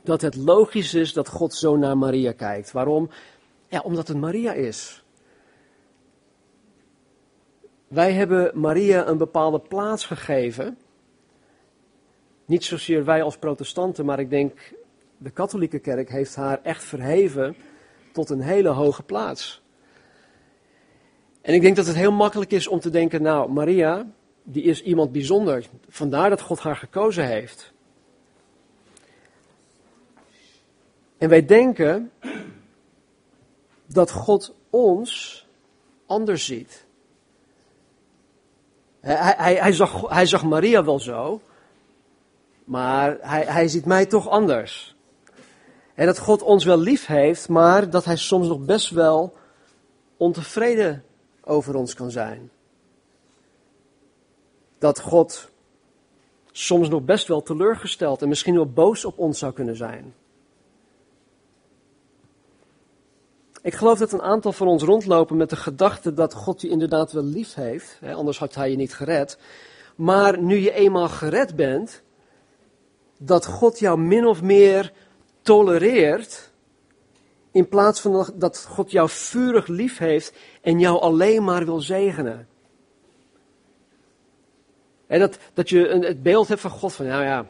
dat 0.02 0.22
het 0.22 0.36
logisch 0.36 0.94
is 0.94 1.14
dat 1.14 1.28
God 1.28 1.54
zo 1.54 1.76
naar 1.76 1.98
Maria 1.98 2.32
kijkt. 2.32 2.72
Waarom? 2.72 3.10
Ja, 3.68 3.80
omdat 3.80 4.08
het 4.08 4.18
Maria 4.18 4.54
is. 4.54 5.04
Wij 7.88 8.14
hebben 8.14 8.60
Maria 8.60 9.08
een 9.08 9.18
bepaalde 9.18 9.60
plaats 9.60 10.06
gegeven. 10.06 10.78
Niet 12.46 12.64
zozeer 12.64 13.06
wij 13.06 13.24
als 13.24 13.38
protestanten, 13.38 14.06
maar 14.06 14.20
ik 14.20 14.30
denk 14.30 14.74
de 15.18 15.30
katholieke 15.30 15.80
kerk 15.80 16.10
heeft 16.10 16.36
haar 16.36 16.62
echt 16.64 16.84
verheven 16.84 17.56
tot 18.14 18.30
een 18.30 18.42
hele 18.42 18.70
hoge 18.70 19.04
plaats. 19.04 19.62
En 21.42 21.54
ik 21.54 21.62
denk 21.62 21.76
dat 21.76 21.88
het 21.88 21.96
heel 21.96 22.12
makkelijk 22.12 22.52
is 22.52 22.68
om 22.68 22.80
te 22.80 22.90
denken, 22.90 23.22
nou, 23.22 23.52
Maria, 23.52 24.06
die 24.44 24.64
is 24.64 24.82
iemand 24.82 25.12
bijzonder. 25.12 25.66
Vandaar 25.90 26.30
dat 26.30 26.42
God 26.42 26.60
haar 26.60 26.76
gekozen 26.76 27.28
heeft. 27.28 27.74
En 31.18 31.30
wij 31.30 31.46
denken 31.46 32.12
dat 33.86 34.12
God 34.12 34.54
ons 34.70 35.46
anders 36.06 36.46
ziet. 36.46 36.86
Hij, 39.00 39.34
hij, 39.38 39.56
hij, 39.56 39.72
zag, 39.72 40.10
hij 40.10 40.26
zag 40.26 40.44
Maria 40.44 40.84
wel 40.84 41.00
zo, 41.00 41.42
maar 42.64 43.18
hij, 43.22 43.44
hij 43.46 43.68
ziet 43.68 43.86
mij 43.86 44.06
toch 44.06 44.30
anders. 44.30 44.93
En 45.94 46.06
dat 46.06 46.20
God 46.20 46.42
ons 46.42 46.64
wel 46.64 46.78
lief 46.78 47.06
heeft, 47.06 47.50
maar 47.50 47.90
dat 47.90 48.06
hij 48.06 48.18
soms 48.18 48.48
nog 48.48 48.60
best 48.60 48.90
wel 48.90 49.34
ontevreden 50.18 51.04
over 51.44 51.76
ons 51.76 51.94
kan 51.94 52.12
zijn. 52.12 52.52
Dat 54.78 55.00
God 55.00 55.50
soms 56.52 56.90
nog 56.90 57.04
best 57.04 57.28
wel 57.28 57.44
teleurgesteld 57.44 58.22
en 58.22 58.28
misschien 58.28 58.56
wel 58.56 58.72
boos 58.72 59.06
op 59.06 59.18
ons 59.18 59.40
zou 59.40 59.54
kunnen 59.54 59.76
zijn. 59.76 60.14
Ik 63.62 63.74
geloof 63.74 64.00
dat 64.00 64.12
een 64.12 64.22
aantal 64.22 64.52
van 64.52 64.68
ons 64.68 64.84
rondlopen 64.84 65.38
met 65.38 65.50
de 65.50 65.56
gedachte 65.56 66.14
dat 66.14 66.34
God 66.34 66.62
je 66.62 66.70
inderdaad 66.70 67.12
wel 67.12 67.24
lief 67.24 67.54
heeft, 67.54 67.98
hè, 68.00 68.14
anders 68.14 68.40
had 68.40 68.56
hij 68.56 68.70
je 68.70 68.76
niet 68.76 68.94
gered. 68.94 69.38
Maar 69.96 70.42
nu 70.42 70.58
je 70.58 70.74
eenmaal 70.74 71.10
gered 71.10 71.56
bent, 71.56 72.02
dat 73.18 73.46
God 73.46 73.80
jou 73.80 74.00
min 74.00 74.26
of 74.26 74.42
meer 74.42 74.94
tolereert, 75.44 76.52
in 77.52 77.68
plaats 77.68 78.00
van 78.00 78.32
dat 78.36 78.66
God 78.70 78.92
jou 78.92 79.10
vurig 79.10 79.68
lief 79.68 79.98
heeft 79.98 80.34
en 80.62 80.80
jou 80.80 81.02
alleen 81.02 81.44
maar 81.44 81.66
wil 81.66 81.82
zegenen. 81.82 82.48
En 85.08 85.20
dat, 85.20 85.38
dat 85.54 85.70
je 85.70 85.88
een, 85.88 86.04
het 86.04 86.24
beeld 86.24 86.48
hebt 86.48 86.62
van 86.62 86.70
God 86.70 86.94
van, 86.94 87.06
nou 87.06 87.24
ja, 87.24 87.46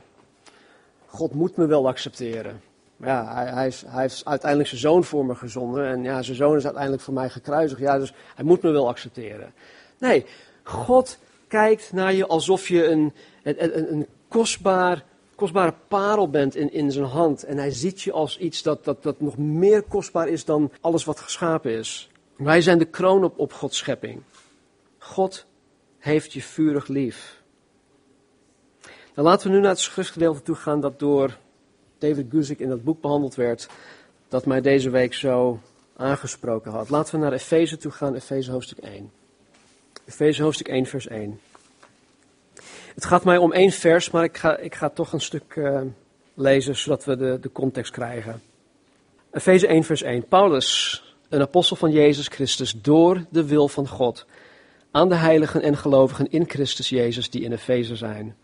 God 1.06 1.34
moet 1.34 1.56
me 1.56 1.66
wel 1.66 1.88
accepteren. 1.88 2.62
Ja, 2.98 3.34
hij, 3.34 3.46
hij, 3.46 3.74
hij 3.86 4.02
heeft 4.02 4.26
uiteindelijk 4.26 4.70
zijn 4.70 4.82
zoon 4.82 5.04
voor 5.04 5.26
me 5.26 5.36
gezonden 5.36 5.86
en 5.86 6.04
ja, 6.04 6.22
zijn 6.22 6.38
zoon 6.38 6.58
is 6.58 6.64
uiteindelijk 6.64 7.04
voor 7.04 7.14
mij 7.14 7.30
gekruisigd. 7.30 7.82
Ja, 7.82 8.00
dus 8.00 8.14
hij 8.36 8.46
moet 8.46 8.62
me 8.62 8.72
wel 8.72 8.88
accepteren. 8.88 9.54
Nee, 9.98 10.26
God 10.64 11.18
kijkt 11.48 11.92
naar 11.92 12.14
je 12.14 12.28
alsof 12.28 12.68
je 12.68 12.88
een, 12.88 13.14
een, 13.44 13.92
een 13.92 14.08
kostbaar 14.28 15.04
kostbare 15.44 15.74
parel 15.88 16.30
bent 16.30 16.56
in, 16.56 16.72
in 16.72 16.92
zijn 16.92 17.06
hand. 17.06 17.44
En 17.44 17.58
hij 17.58 17.72
ziet 17.72 18.02
je 18.02 18.12
als 18.12 18.38
iets 18.38 18.62
dat, 18.62 18.84
dat, 18.84 19.04
dat 19.04 19.22
nog 19.22 19.38
meer 19.38 19.82
kostbaar 19.82 20.28
is 20.28 20.46
dan 20.46 20.72
alles 20.82 21.04
wat 21.04 21.20
geschapen 21.20 21.72
is. 21.72 22.10
Wij 22.36 22.62
zijn 22.62 22.78
de 22.78 22.86
kroon 22.86 23.24
op, 23.24 23.40
op 23.40 23.54
Gods 23.54 23.78
schepping. 23.78 24.22
God 24.98 25.46
heeft 26.00 26.34
je 26.34 26.42
vurig 26.42 26.88
lief. 26.88 27.42
Dan 29.14 29.24
laten 29.24 29.48
we 29.48 29.54
nu 29.56 29.62
naar 29.62 29.70
het 29.70 29.80
schriftgedeelte 29.80 30.42
toe 30.42 30.56
gaan 30.56 30.82
dat 30.82 31.00
door 31.00 31.38
David 31.98 32.26
Guzik 32.30 32.60
in 32.60 32.70
dat 32.70 32.84
boek 32.84 33.02
behandeld 33.02 33.36
werd. 33.36 33.68
Dat 34.28 34.46
mij 34.46 34.62
deze 34.62 34.90
week 34.90 35.14
zo 35.14 35.60
aangesproken 35.96 36.72
had. 36.72 36.90
Laten 36.90 37.16
we 37.16 37.22
naar 37.22 37.34
Efeze 37.34 37.78
toe 37.78 37.92
gaan, 37.92 38.16
Efeze 38.16 38.52
hoofdstuk 38.52 38.78
1. 38.78 39.12
Efeze 40.06 40.44
hoofdstuk 40.44 40.68
1 40.68 40.86
vers 40.86 41.08
1. 41.08 41.40
Het 42.94 43.06
gaat 43.06 43.24
mij 43.24 43.38
om 43.38 43.52
één 43.52 43.72
vers, 43.72 44.10
maar 44.10 44.24
ik 44.24 44.38
ga, 44.38 44.58
ik 44.58 44.76
ga 44.76 44.90
toch 44.90 45.14
een 45.14 45.22
stuk 45.22 45.56
uh, 45.56 45.82
lezen 46.34 46.76
zodat 46.76 47.06
we 47.06 47.18
de, 47.18 47.38
de 47.42 47.52
context 47.52 47.92
krijgen. 47.92 48.42
Efeze 49.32 49.68
1, 49.68 49.84
vers 49.84 50.02
1. 50.02 50.28
Paulus, 50.28 51.04
een 51.30 51.42
apostel 51.42 51.76
van 51.76 51.92
Jezus 51.92 52.28
Christus, 52.28 52.74
door 52.82 53.26
de 53.30 53.46
wil 53.46 53.68
van 53.68 53.88
God, 53.88 54.26
aan 54.92 55.10
de 55.10 55.16
heiligen 55.16 55.62
en 55.62 55.78
gelovigen 55.78 56.32
in 56.32 56.50
Christus 56.50 56.90
Jezus 56.90 57.30
die 57.30 57.42
in 57.42 57.52
Efeze 57.52 57.96
zijn. 57.96 58.36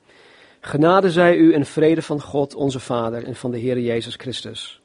Genade 0.60 1.12
zij 1.12 1.36
u 1.36 1.54
en 1.54 1.66
vrede 1.66 2.02
van 2.02 2.22
God, 2.22 2.56
onze 2.56 2.80
Vader, 2.80 3.24
en 3.24 3.36
van 3.36 3.52
de 3.52 3.58
Heer 3.58 3.80
Jezus 3.80 4.16
Christus. 4.16 4.82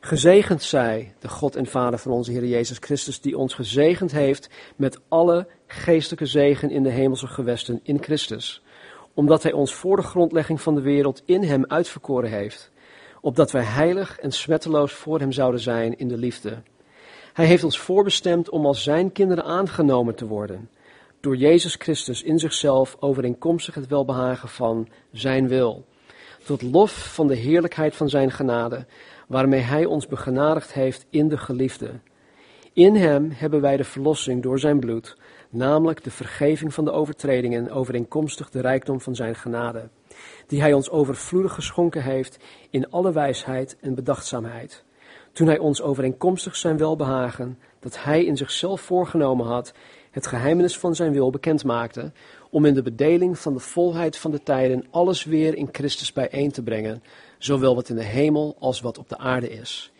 Gezegend 0.00 0.62
zij 0.62 1.14
de 1.18 1.28
God 1.28 1.56
en 1.56 1.66
Vader 1.66 1.98
van 1.98 2.12
onze 2.12 2.32
Heer 2.32 2.44
Jezus 2.44 2.78
Christus, 2.80 3.20
die 3.20 3.38
ons 3.38 3.54
gezegend 3.54 4.12
heeft 4.12 4.48
met 4.76 5.00
alle 5.08 5.46
geestelijke 5.66 6.26
zegen 6.26 6.70
in 6.70 6.82
de 6.82 6.90
hemelse 6.90 7.26
gewesten 7.26 7.80
in 7.82 8.02
Christus 8.02 8.63
omdat 9.14 9.42
Hij 9.42 9.52
ons 9.52 9.74
voor 9.74 9.96
de 9.96 10.02
grondlegging 10.02 10.60
van 10.60 10.74
de 10.74 10.80
wereld 10.80 11.22
in 11.24 11.42
Hem 11.42 11.64
uitverkoren 11.66 12.30
heeft, 12.30 12.70
opdat 13.20 13.50
wij 13.50 13.62
heilig 13.62 14.18
en 14.18 14.32
smetteloos 14.32 14.92
voor 14.92 15.18
Hem 15.18 15.32
zouden 15.32 15.60
zijn 15.60 15.98
in 15.98 16.08
de 16.08 16.16
liefde. 16.16 16.62
Hij 17.32 17.46
heeft 17.46 17.64
ons 17.64 17.78
voorbestemd 17.78 18.48
om 18.48 18.66
als 18.66 18.82
Zijn 18.82 19.12
kinderen 19.12 19.44
aangenomen 19.44 20.14
te 20.14 20.26
worden, 20.26 20.70
door 21.20 21.36
Jezus 21.36 21.74
Christus 21.74 22.22
in 22.22 22.38
zichzelf 22.38 22.96
overeenkomstig 23.00 23.74
het 23.74 23.86
welbehagen 23.86 24.48
van 24.48 24.88
Zijn 25.12 25.48
wil, 25.48 25.84
tot 26.44 26.62
lof 26.62 27.14
van 27.14 27.26
de 27.26 27.36
heerlijkheid 27.36 27.96
van 27.96 28.08
Zijn 28.08 28.30
genade, 28.30 28.86
waarmee 29.28 29.60
Hij 29.60 29.84
ons 29.84 30.06
begenadigd 30.06 30.72
heeft 30.72 31.06
in 31.10 31.28
de 31.28 31.38
geliefde. 31.38 31.90
In 32.72 32.94
Hem 32.94 33.30
hebben 33.30 33.60
wij 33.60 33.76
de 33.76 33.84
verlossing 33.84 34.42
door 34.42 34.58
Zijn 34.58 34.80
bloed 34.80 35.16
namelijk 35.54 36.04
de 36.04 36.10
vergeving 36.10 36.74
van 36.74 36.84
de 36.84 36.90
overtredingen 36.92 37.70
overeenkomstig 37.70 38.50
de 38.50 38.60
rijkdom 38.60 39.00
van 39.00 39.14
zijn 39.14 39.34
genade, 39.34 39.88
die 40.46 40.60
hij 40.60 40.72
ons 40.72 40.90
overvloedig 40.90 41.54
geschonken 41.54 42.02
heeft 42.02 42.38
in 42.70 42.90
alle 42.90 43.12
wijsheid 43.12 43.76
en 43.80 43.94
bedachtzaamheid, 43.94 44.84
toen 45.32 45.46
hij 45.46 45.58
ons 45.58 45.82
overeenkomstig 45.82 46.56
zijn 46.56 46.76
welbehagen, 46.76 47.58
dat 47.80 48.02
hij 48.02 48.24
in 48.24 48.36
zichzelf 48.36 48.80
voorgenomen 48.80 49.46
had, 49.46 49.72
het 50.10 50.26
geheimenis 50.26 50.78
van 50.78 50.94
zijn 50.94 51.12
wil 51.12 51.30
bekend 51.30 51.64
maakte, 51.64 52.12
om 52.50 52.64
in 52.64 52.74
de 52.74 52.82
bedeling 52.82 53.38
van 53.38 53.52
de 53.52 53.58
volheid 53.58 54.16
van 54.16 54.30
de 54.30 54.42
tijden 54.42 54.84
alles 54.90 55.24
weer 55.24 55.54
in 55.54 55.68
Christus 55.72 56.12
bijeen 56.12 56.50
te 56.50 56.62
brengen, 56.62 57.02
zowel 57.38 57.74
wat 57.74 57.88
in 57.88 57.96
de 57.96 58.04
hemel 58.04 58.56
als 58.58 58.80
wat 58.80 58.98
op 58.98 59.08
de 59.08 59.18
aarde 59.18 59.50
is. 59.50 59.92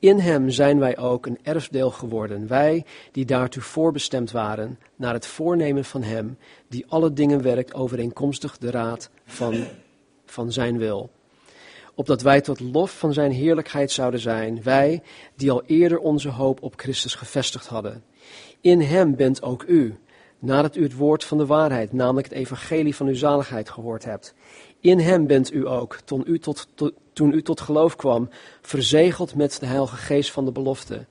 In 0.00 0.18
hem 0.18 0.50
zijn 0.50 0.78
wij 0.78 0.98
ook 0.98 1.26
een 1.26 1.38
erfdeel 1.42 1.90
geworden, 1.90 2.48
wij 2.48 2.84
die 3.12 3.24
daartoe 3.24 3.62
voorbestemd 3.62 4.30
waren, 4.30 4.78
naar 4.96 5.12
het 5.12 5.26
voornemen 5.26 5.84
van 5.84 6.02
hem, 6.02 6.38
die 6.68 6.84
alle 6.88 7.12
dingen 7.12 7.42
werkt 7.42 7.74
overeenkomstig 7.74 8.58
de 8.58 8.70
raad 8.70 9.10
van, 9.24 9.64
van 10.26 10.52
zijn 10.52 10.78
wil. 10.78 11.10
Opdat 11.94 12.22
wij 12.22 12.40
tot 12.40 12.60
lof 12.60 12.98
van 12.98 13.12
zijn 13.12 13.30
heerlijkheid 13.30 13.90
zouden 13.90 14.20
zijn, 14.20 14.62
wij 14.62 15.02
die 15.36 15.50
al 15.50 15.62
eerder 15.66 15.98
onze 15.98 16.28
hoop 16.28 16.62
op 16.62 16.72
Christus 16.76 17.14
gevestigd 17.14 17.66
hadden. 17.66 18.04
In 18.60 18.80
hem 18.80 19.16
bent 19.16 19.42
ook 19.42 19.64
u, 19.66 19.98
nadat 20.38 20.76
u 20.76 20.82
het 20.82 20.94
woord 20.94 21.24
van 21.24 21.38
de 21.38 21.46
waarheid, 21.46 21.92
namelijk 21.92 22.28
het 22.28 22.38
evangelie 22.38 22.96
van 22.96 23.06
uw 23.06 23.14
zaligheid, 23.14 23.70
gehoord 23.70 24.04
hebt. 24.04 24.34
In 24.80 24.98
hem 24.98 25.26
bent 25.26 25.52
u 25.52 25.68
ook, 25.68 25.98
toen 26.04 26.22
u 26.26 26.38
tot, 26.38 26.68
toen 27.12 27.32
u 27.32 27.42
tot 27.42 27.60
geloof 27.60 27.96
kwam, 27.96 28.28
verzegeld 28.62 29.34
met 29.34 29.60
de 29.60 29.66
Heilige 29.66 29.96
Geest 29.96 30.30
van 30.30 30.44
de 30.44 30.52
belofte, 30.52 31.06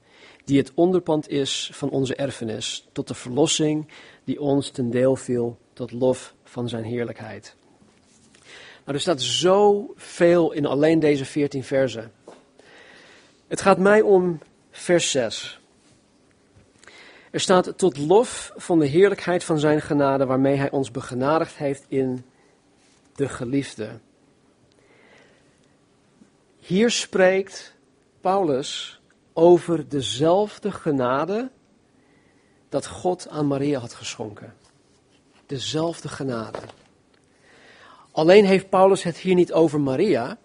die 0.45 0.57
het 0.57 0.71
onderpand 0.73 1.29
is 1.29 1.69
van 1.73 1.89
onze 1.89 2.15
erfenis, 2.15 2.87
tot 2.91 3.07
de 3.07 3.13
verlossing 3.13 3.87
die 4.23 4.41
ons 4.41 4.69
ten 4.69 4.89
deel 4.89 5.15
viel, 5.15 5.57
tot 5.73 5.91
lof 5.91 6.33
van 6.43 6.69
zijn 6.69 6.83
heerlijkheid. 6.83 7.55
Nou, 8.87 8.99
er 8.99 8.99
staat 8.99 9.21
zoveel 9.21 10.51
in 10.51 10.65
alleen 10.65 10.99
deze 10.99 11.25
veertien 11.25 11.63
versen. 11.63 12.11
Het 13.47 13.61
gaat 13.61 13.77
mij 13.77 14.01
om 14.01 14.39
vers 14.71 15.11
6. 15.11 15.59
Er 17.31 17.39
staat 17.39 17.77
tot 17.77 17.97
lof 17.97 18.51
van 18.55 18.79
de 18.79 18.85
heerlijkheid 18.85 19.43
van 19.43 19.59
zijn 19.59 19.81
genade 19.81 20.25
waarmee 20.25 20.55
hij 20.55 20.71
ons 20.71 20.91
begenadigd 20.91 21.55
heeft 21.55 21.85
in 21.87 22.25
de 23.17 23.29
geliefde. 23.29 23.99
Hier 26.59 26.91
spreekt 26.91 27.73
Paulus 28.21 29.01
over 29.33 29.89
dezelfde 29.89 30.71
genade 30.71 31.49
dat 32.69 32.87
God 32.87 33.29
aan 33.29 33.47
Maria 33.47 33.79
had 33.79 33.93
geschonken. 33.93 34.53
Dezelfde 35.45 36.07
genade. 36.07 36.59
Alleen 38.11 38.45
heeft 38.45 38.69
Paulus 38.69 39.03
het 39.03 39.17
hier 39.17 39.35
niet 39.35 39.53
over 39.53 39.81
Maria. 39.81 40.37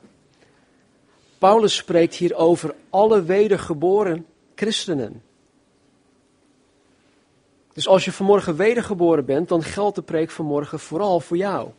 Paulus 1.39 1.77
spreekt 1.77 2.15
hier 2.15 2.35
over 2.35 2.75
alle 2.91 3.23
wedergeboren 3.23 4.27
christenen. 4.55 5.23
Dus 7.73 7.89
als 7.89 8.05
je 8.05 8.13
vanmorgen 8.13 8.57
wedergeboren 8.57 9.25
bent, 9.25 9.49
dan 9.49 9.63
geldt 9.63 9.97
de 9.97 10.03
preek 10.03 10.31
vanmorgen 10.31 10.81
vooral 10.81 11.21
voor 11.21 11.37
jou. 11.37 11.71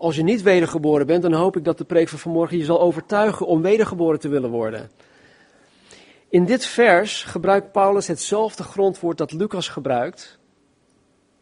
Als 0.00 0.16
je 0.16 0.22
niet 0.22 0.42
wedergeboren 0.42 1.06
bent, 1.06 1.22
dan 1.22 1.32
hoop 1.32 1.56
ik 1.56 1.64
dat 1.64 1.78
de 1.78 1.84
preek 1.84 2.08
van 2.08 2.18
vanmorgen 2.18 2.58
je 2.58 2.64
zal 2.64 2.80
overtuigen 2.80 3.46
om 3.46 3.62
wedergeboren 3.62 4.20
te 4.20 4.28
willen 4.28 4.50
worden. 4.50 4.90
In 6.28 6.44
dit 6.44 6.64
vers 6.64 7.24
gebruikt 7.24 7.72
Paulus 7.72 8.06
hetzelfde 8.06 8.62
grondwoord 8.62 9.18
dat 9.18 9.32
Lucas 9.32 9.68
gebruikt. 9.68 10.38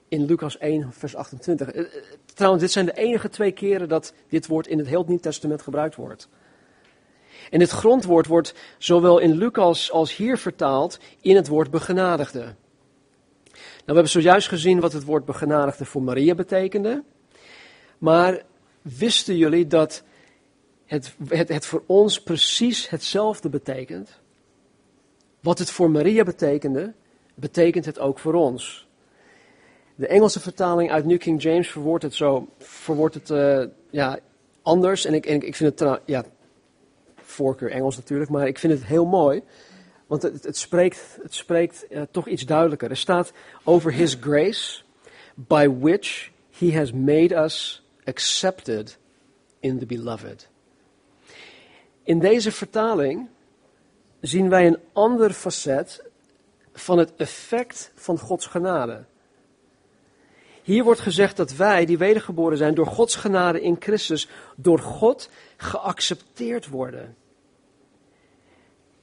In 0.08 0.24
Lucas 0.24 0.58
1, 0.58 0.92
vers 0.92 1.16
28. 1.16 1.70
Eh, 1.70 1.80
eh, 1.80 2.02
trouwens, 2.34 2.62
dit 2.62 2.72
zijn 2.72 2.86
de 2.86 2.92
enige 2.92 3.28
twee 3.28 3.52
keren 3.52 3.88
dat 3.88 4.14
dit 4.28 4.46
woord 4.46 4.66
in 4.66 4.78
het 4.78 4.86
heel 4.86 5.04
Nieuw 5.06 5.18
Testament 5.18 5.62
gebruikt 5.62 5.94
wordt. 5.94 6.28
En 7.50 7.58
dit 7.58 7.70
grondwoord 7.70 8.26
wordt 8.26 8.54
zowel 8.78 9.18
in 9.18 9.36
Lucas 9.36 9.92
als 9.92 10.16
hier 10.16 10.38
vertaald 10.38 10.98
in 11.20 11.36
het 11.36 11.48
woord 11.48 11.70
begenadigde. 11.70 12.40
Nou, 12.40 12.54
we 13.84 13.92
hebben 13.92 14.08
zojuist 14.08 14.48
gezien 14.48 14.80
wat 14.80 14.92
het 14.92 15.04
woord 15.04 15.24
begenadigde 15.24 15.84
voor 15.84 16.02
Maria 16.02 16.34
betekende. 16.34 17.04
Maar 17.98 18.46
wisten 18.96 19.36
jullie 19.36 19.66
dat 19.66 20.02
het, 20.86 21.14
het, 21.28 21.66
voor 21.66 21.82
ons 21.86 22.22
precies 22.22 22.88
hetzelfde 22.88 23.48
betekent? 23.48 24.20
Wat 25.40 25.58
het 25.58 25.70
voor 25.70 25.90
Maria 25.90 26.24
betekende, 26.24 26.94
betekent 27.34 27.84
het 27.84 27.98
ook 27.98 28.18
voor 28.18 28.34
ons. 28.34 28.88
De 29.94 30.06
Engelse 30.06 30.40
vertaling 30.40 30.90
uit 30.90 31.04
New 31.04 31.18
King 31.18 31.42
James 31.42 31.70
verwoordt 31.70 32.04
het 32.04 32.14
zo, 32.14 32.48
verwoordt 32.58 33.14
het 33.14 33.30
uh, 33.30 33.64
ja, 33.90 34.18
anders. 34.62 35.04
En 35.04 35.14
ik, 35.14 35.26
ik 35.26 35.56
vind 35.56 35.78
het, 35.78 36.00
ja, 36.04 36.24
voorkeur 37.16 37.70
Engels 37.70 37.96
natuurlijk, 37.96 38.30
maar 38.30 38.46
ik 38.46 38.58
vind 38.58 38.72
het 38.72 38.84
heel 38.84 39.06
mooi. 39.06 39.42
Want 40.06 40.22
het, 40.22 40.44
het 40.44 40.56
spreekt, 40.56 41.18
het 41.22 41.34
spreekt 41.34 41.86
uh, 41.90 42.02
toch 42.10 42.28
iets 42.28 42.46
duidelijker. 42.46 42.90
Er 42.90 42.96
staat 42.96 43.32
over 43.64 43.92
His 43.92 44.16
grace, 44.20 44.82
by 45.34 45.68
which 45.78 46.30
He 46.58 46.72
has 46.72 46.92
made 46.92 47.34
us 47.34 47.87
accepted 48.08 48.98
in 49.60 49.78
the 49.78 49.86
beloved. 49.86 50.48
In 52.02 52.18
deze 52.18 52.52
vertaling 52.52 53.28
zien 54.20 54.48
wij 54.48 54.66
een 54.66 54.78
ander 54.92 55.32
facet 55.32 56.02
van 56.72 56.98
het 56.98 57.12
effect 57.16 57.92
van 57.94 58.18
Gods 58.18 58.46
genade. 58.46 59.04
Hier 60.62 60.84
wordt 60.84 61.00
gezegd 61.00 61.36
dat 61.36 61.54
wij, 61.54 61.84
die 61.84 61.98
wedergeboren 61.98 62.58
zijn, 62.58 62.74
door 62.74 62.86
Gods 62.86 63.16
genade 63.16 63.60
in 63.60 63.76
Christus, 63.78 64.28
door 64.56 64.78
God 64.78 65.30
geaccepteerd 65.56 66.68
worden. 66.68 67.16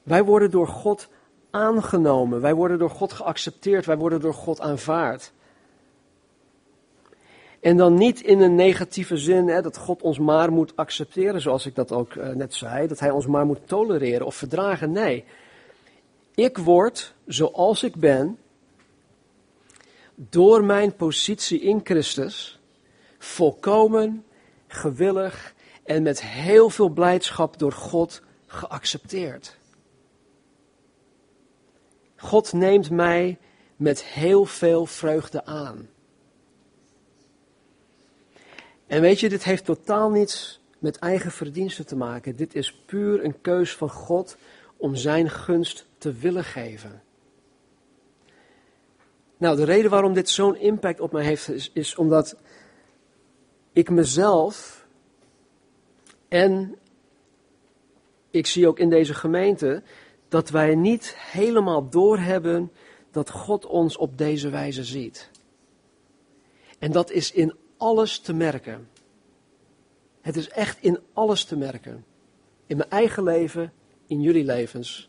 Wij 0.02 0.24
worden 0.24 0.50
door 0.50 0.68
God 0.68 1.08
aangenomen, 1.50 2.40
wij 2.40 2.54
worden 2.54 2.78
door 2.78 2.90
God 2.90 3.12
geaccepteerd, 3.12 3.86
wij 3.86 3.96
worden 3.96 4.20
door 4.20 4.34
God 4.34 4.60
aanvaard. 4.60 5.32
En 7.66 7.76
dan 7.76 7.94
niet 7.94 8.20
in 8.20 8.40
een 8.40 8.54
negatieve 8.54 9.16
zin, 9.16 9.48
hè, 9.48 9.62
dat 9.62 9.76
God 9.76 10.02
ons 10.02 10.18
maar 10.18 10.52
moet 10.52 10.76
accepteren, 10.76 11.40
zoals 11.40 11.66
ik 11.66 11.74
dat 11.74 11.92
ook 11.92 12.14
uh, 12.14 12.28
net 12.28 12.54
zei, 12.54 12.86
dat 12.86 12.98
Hij 12.98 13.10
ons 13.10 13.26
maar 13.26 13.46
moet 13.46 13.68
tolereren 13.68 14.26
of 14.26 14.34
verdragen. 14.34 14.92
Nee, 14.92 15.24
ik 16.34 16.58
word 16.58 17.14
zoals 17.24 17.82
ik 17.82 17.96
ben, 17.96 18.38
door 20.14 20.64
mijn 20.64 20.96
positie 20.96 21.60
in 21.60 21.80
Christus, 21.84 22.60
volkomen, 23.18 24.24
gewillig 24.66 25.54
en 25.84 26.02
met 26.02 26.22
heel 26.22 26.70
veel 26.70 26.88
blijdschap 26.88 27.58
door 27.58 27.72
God 27.72 28.22
geaccepteerd. 28.46 29.56
God 32.16 32.52
neemt 32.52 32.90
mij 32.90 33.38
met 33.76 34.04
heel 34.04 34.44
veel 34.44 34.86
vreugde 34.86 35.44
aan. 35.44 35.88
En 38.86 39.00
weet 39.00 39.20
je, 39.20 39.28
dit 39.28 39.44
heeft 39.44 39.64
totaal 39.64 40.10
niets 40.10 40.60
met 40.78 40.96
eigen 40.96 41.30
verdiensten 41.30 41.86
te 41.86 41.96
maken. 41.96 42.36
Dit 42.36 42.54
is 42.54 42.74
puur 42.74 43.24
een 43.24 43.40
keus 43.40 43.76
van 43.76 43.90
God 43.90 44.36
om 44.76 44.94
zijn 44.94 45.30
gunst 45.30 45.86
te 45.98 46.12
willen 46.12 46.44
geven. 46.44 47.02
Nou, 49.36 49.56
de 49.56 49.64
reden 49.64 49.90
waarom 49.90 50.12
dit 50.12 50.28
zo'n 50.28 50.56
impact 50.56 51.00
op 51.00 51.12
mij 51.12 51.24
heeft, 51.24 51.48
is, 51.48 51.70
is 51.72 51.94
omdat 51.94 52.36
ik 53.72 53.90
mezelf 53.90 54.86
en 56.28 56.78
ik 58.30 58.46
zie 58.46 58.68
ook 58.68 58.78
in 58.78 58.90
deze 58.90 59.14
gemeente 59.14 59.82
dat 60.28 60.50
wij 60.50 60.74
niet 60.74 61.14
helemaal 61.18 61.88
doorhebben 61.88 62.72
dat 63.10 63.30
God 63.30 63.66
ons 63.66 63.96
op 63.96 64.18
deze 64.18 64.48
wijze 64.48 64.84
ziet. 64.84 65.30
En 66.78 66.92
dat 66.92 67.10
is 67.10 67.32
in 67.32 67.54
alles 67.86 68.18
te 68.18 68.32
merken. 68.32 68.88
Het 70.20 70.36
is 70.36 70.48
echt 70.48 70.82
in 70.82 70.98
alles 71.12 71.44
te 71.44 71.56
merken. 71.56 72.04
In 72.66 72.76
mijn 72.76 72.90
eigen 72.90 73.22
leven, 73.22 73.72
in 74.06 74.20
jullie 74.20 74.44
levens. 74.44 75.08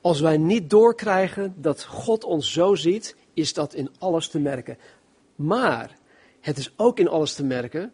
Als 0.00 0.20
wij 0.20 0.36
niet 0.36 0.70
doorkrijgen 0.70 1.54
dat 1.56 1.84
God 1.84 2.24
ons 2.24 2.52
zo 2.52 2.74
ziet, 2.74 3.16
is 3.34 3.52
dat 3.52 3.74
in 3.74 3.90
alles 3.98 4.28
te 4.28 4.38
merken. 4.38 4.78
Maar 5.34 5.98
het 6.40 6.58
is 6.58 6.72
ook 6.76 6.98
in 6.98 7.08
alles 7.08 7.34
te 7.34 7.44
merken 7.44 7.92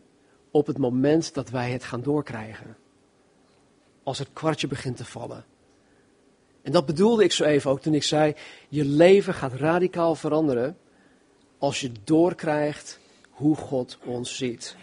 op 0.51 0.67
het 0.67 0.79
moment 0.79 1.35
dat 1.35 1.51
wij 1.51 1.71
het 1.71 1.85
gaan 1.85 2.03
doorkrijgen. 2.03 2.77
Als 4.03 4.19
het 4.19 4.29
kwartje 4.33 4.67
begint 4.67 4.97
te 4.97 5.05
vallen. 5.05 5.45
En 6.63 6.73
dat 6.73 6.87
bedoelde 6.87 7.25
ik 7.25 7.33
zo 7.33 7.45
even 7.45 7.71
ook 7.71 7.81
toen 7.81 7.95
ik 7.95 8.03
zei: 8.03 8.35
je 8.69 8.85
leven 8.85 9.35
gaat 9.35 9.53
radicaal 9.53 10.15
veranderen 10.15 10.79
als 11.59 11.81
je 11.81 11.93
doorkrijgt 12.05 13.00
hoe 13.41 13.57
God 13.57 13.99
ons 14.05 14.37
ziet. 14.37 14.77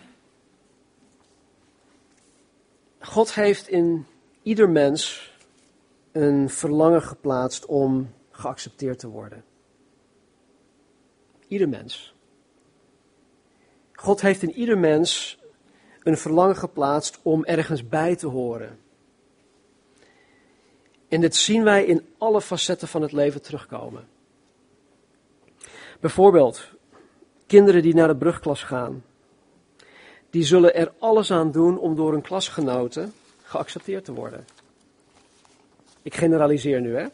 God 3.00 3.34
heeft 3.34 3.68
in 3.68 4.06
ieder 4.42 4.70
mens 4.70 5.32
een 6.12 6.50
verlangen 6.50 7.02
geplaatst 7.02 7.66
om 7.66 8.14
geaccepteerd 8.32 9.00
te 9.00 9.08
worden. 9.08 9.44
Ieder 11.48 11.70
mens. 11.70 12.14
God 13.94 14.22
heeft 14.22 14.42
in 14.42 14.54
ieder 14.54 14.78
mens 14.78 15.38
een 16.04 16.18
verlangen 16.18 16.56
geplaatst 16.56 17.20
om 17.22 17.46
ergens 17.46 17.88
bij 17.88 18.16
te 18.16 18.28
horen. 18.28 18.80
En 21.08 21.22
dit 21.22 21.36
zien 21.36 21.64
wij 21.64 21.86
in 21.86 22.06
alle 22.18 22.42
facetten 22.42 22.88
van 22.88 23.02
het 23.02 23.12
leven 23.12 23.42
terugkomen. 23.42 24.08
Bijvoorbeeld, 26.00 26.76
kinderen 27.48 27.82
die 27.82 27.96
naar 27.96 28.08
de 28.08 28.16
brugklas 28.16 28.64
gaan, 28.64 29.04
die 30.30 30.44
zullen 30.44 30.76
er 30.76 30.92
alles 31.00 31.32
aan 31.32 31.52
doen 31.52 31.80
om 31.80 31.96
door 31.96 32.12
hun 32.12 32.22
klasgenoten 32.22 33.14
geaccepteerd 33.44 34.06
te 34.06 34.14
worden. 34.14 34.46
Ik 36.02 36.16
generaliseer 36.16 36.82
nu, 36.82 36.96
hè. 36.96 37.08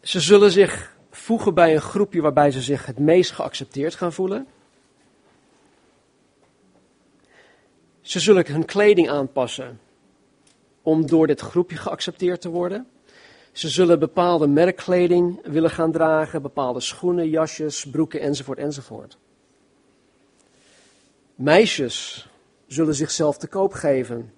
Ze 0.00 0.20
zullen 0.20 0.50
zich 0.50 0.96
voegen 1.10 1.54
bij 1.54 1.74
een 1.74 1.80
groepje 1.80 2.20
waarbij 2.20 2.50
ze 2.50 2.60
zich 2.60 2.86
het 2.86 2.98
meest 2.98 3.30
geaccepteerd 3.30 3.94
gaan 3.94 4.12
voelen. 4.12 4.46
Ze 8.00 8.20
zullen 8.20 8.46
hun 8.46 8.64
kleding 8.64 9.08
aanpassen 9.08 9.80
om 10.82 11.06
door 11.06 11.26
dit 11.26 11.40
groepje 11.40 11.76
geaccepteerd 11.76 12.40
te 12.40 12.48
worden. 12.48 12.86
Ze 13.56 13.68
zullen 13.68 13.98
bepaalde 13.98 14.46
merkkleding 14.46 15.40
willen 15.42 15.70
gaan 15.70 15.92
dragen, 15.92 16.42
bepaalde 16.42 16.80
schoenen, 16.80 17.28
jasjes, 17.28 17.84
broeken 17.90 18.20
enzovoort 18.20 18.58
enzovoort. 18.58 19.18
Meisjes 21.34 22.28
zullen 22.66 22.94
zichzelf 22.94 23.38
te 23.38 23.46
koop 23.46 23.72
geven 23.72 24.32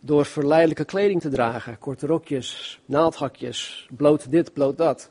door 0.00 0.24
verleidelijke 0.24 0.84
kleding 0.84 1.20
te 1.20 1.28
dragen, 1.28 1.78
korte 1.78 2.06
rokjes, 2.06 2.80
naaldhakjes, 2.84 3.88
bloot 3.96 4.30
dit, 4.30 4.52
bloot 4.52 4.76
dat. 4.76 5.10